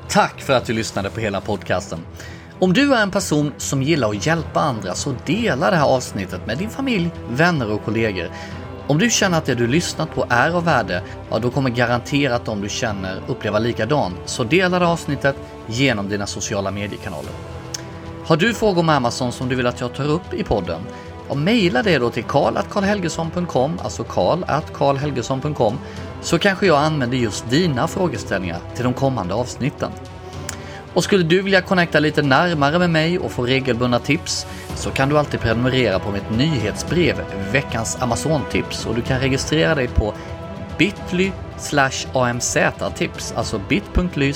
Tack 0.08 0.40
för 0.40 0.52
att 0.52 0.66
du 0.66 0.72
lyssnade 0.72 1.10
på 1.10 1.20
hela 1.20 1.40
podcasten. 1.40 1.98
Om 2.58 2.72
du 2.72 2.94
är 2.94 3.02
en 3.02 3.10
person 3.10 3.52
som 3.58 3.82
gillar 3.82 4.10
att 4.10 4.26
hjälpa 4.26 4.60
andra 4.60 4.94
så 4.94 5.14
dela 5.26 5.70
det 5.70 5.76
här 5.76 5.86
avsnittet 5.86 6.46
med 6.46 6.58
din 6.58 6.70
familj, 6.70 7.10
vänner 7.30 7.72
och 7.72 7.84
kollegor. 7.84 8.30
Om 8.86 8.98
du 8.98 9.10
känner 9.10 9.38
att 9.38 9.44
det 9.44 9.54
du 9.54 9.66
lyssnat 9.66 10.14
på 10.14 10.26
är 10.30 10.50
av 10.50 10.64
värde, 10.64 11.02
ja 11.30 11.38
då 11.38 11.50
kommer 11.50 11.70
garanterat 11.70 12.44
de 12.44 12.60
du 12.60 12.68
känner 12.68 13.20
uppleva 13.26 13.58
likadant. 13.58 14.16
Så 14.24 14.44
dela 14.44 14.78
det 14.78 14.86
avsnittet 14.86 15.36
genom 15.66 16.08
dina 16.08 16.26
sociala 16.26 16.70
mediekanaler. 16.70 17.32
Har 18.26 18.36
du 18.36 18.54
frågor 18.54 18.80
om 18.80 18.88
Amazon 18.88 19.32
som 19.32 19.48
du 19.48 19.54
vill 19.54 19.66
att 19.66 19.80
jag 19.80 19.94
tar 19.94 20.04
upp 20.04 20.34
i 20.34 20.44
podden? 20.44 20.80
Ja, 21.28 21.34
mejla 21.34 21.82
det 21.82 21.98
då 21.98 22.10
till 22.10 22.24
karl.karlhelgesson.com, 22.24 23.78
alltså 23.84 24.04
karl.karlhelgesson.com, 24.04 25.78
så 26.20 26.38
kanske 26.38 26.66
jag 26.66 26.78
använder 26.78 27.18
just 27.18 27.50
dina 27.50 27.88
frågeställningar 27.88 28.58
till 28.74 28.84
de 28.84 28.94
kommande 28.94 29.34
avsnitten. 29.34 29.90
Och 30.94 31.04
skulle 31.04 31.24
du 31.24 31.42
vilja 31.42 31.60
connecta 31.60 31.98
lite 31.98 32.22
närmare 32.22 32.78
med 32.78 32.90
mig 32.90 33.18
och 33.18 33.32
få 33.32 33.46
regelbundna 33.46 33.98
tips 33.98 34.46
så 34.74 34.90
kan 34.90 35.08
du 35.08 35.18
alltid 35.18 35.40
prenumerera 35.40 35.98
på 35.98 36.10
mitt 36.10 36.30
nyhetsbrev 36.30 37.16
Veckans 37.52 38.02
Amazon-tips 38.02 38.86
och 38.86 38.94
du 38.94 39.02
kan 39.02 39.20
registrera 39.20 39.74
dig 39.74 39.88
på 39.88 40.14
bit.ly 40.78 41.32
amz-tips, 42.14 43.32
alltså 43.36 43.60
bit.ly 43.68 44.32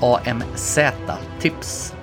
amz-tips. 0.00 1.94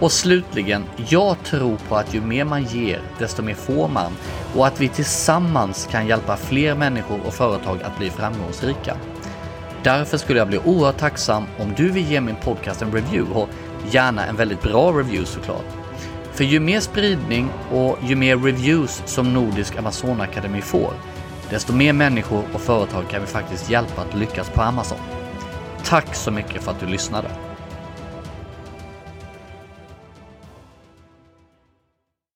Och 0.00 0.12
slutligen, 0.12 0.84
jag 1.08 1.36
tror 1.44 1.76
på 1.88 1.96
att 1.96 2.14
ju 2.14 2.20
mer 2.20 2.44
man 2.44 2.64
ger, 2.64 3.00
desto 3.18 3.42
mer 3.42 3.54
får 3.54 3.88
man 3.88 4.12
och 4.56 4.66
att 4.66 4.80
vi 4.80 4.88
tillsammans 4.88 5.88
kan 5.90 6.06
hjälpa 6.06 6.36
fler 6.36 6.74
människor 6.74 7.20
och 7.26 7.34
företag 7.34 7.82
att 7.82 7.98
bli 7.98 8.10
framgångsrika. 8.10 8.96
Därför 9.82 10.16
skulle 10.16 10.38
jag 10.38 10.48
bli 10.48 10.58
oerhört 10.58 10.98
tacksam 10.98 11.44
om 11.58 11.74
du 11.76 11.90
vill 11.90 12.10
ge 12.10 12.20
min 12.20 12.36
podcast 12.36 12.82
en 12.82 12.92
review 12.92 13.40
och 13.40 13.48
gärna 13.90 14.26
en 14.26 14.36
väldigt 14.36 14.62
bra 14.62 14.90
review 14.90 15.26
såklart. 15.26 15.83
För 16.34 16.44
ju 16.44 16.60
mer 16.60 16.80
spridning 16.80 17.50
och 17.70 17.98
ju 18.02 18.16
mer 18.16 18.36
reviews 18.36 19.02
som 19.06 19.34
Nordisk 19.34 19.76
Amazonakademi 19.76 20.60
får, 20.60 20.92
desto 21.50 21.72
mer 21.72 21.92
människor 21.92 22.44
och 22.52 22.60
företag 22.60 23.08
kan 23.10 23.20
vi 23.20 23.26
faktiskt 23.26 23.70
hjälpa 23.70 24.02
att 24.02 24.14
lyckas 24.14 24.50
på 24.50 24.62
Amazon. 24.62 24.98
Tack 25.84 26.14
så 26.14 26.30
mycket 26.30 26.62
för 26.62 26.70
att 26.70 26.80
du 26.80 26.86
lyssnade! 26.86 27.43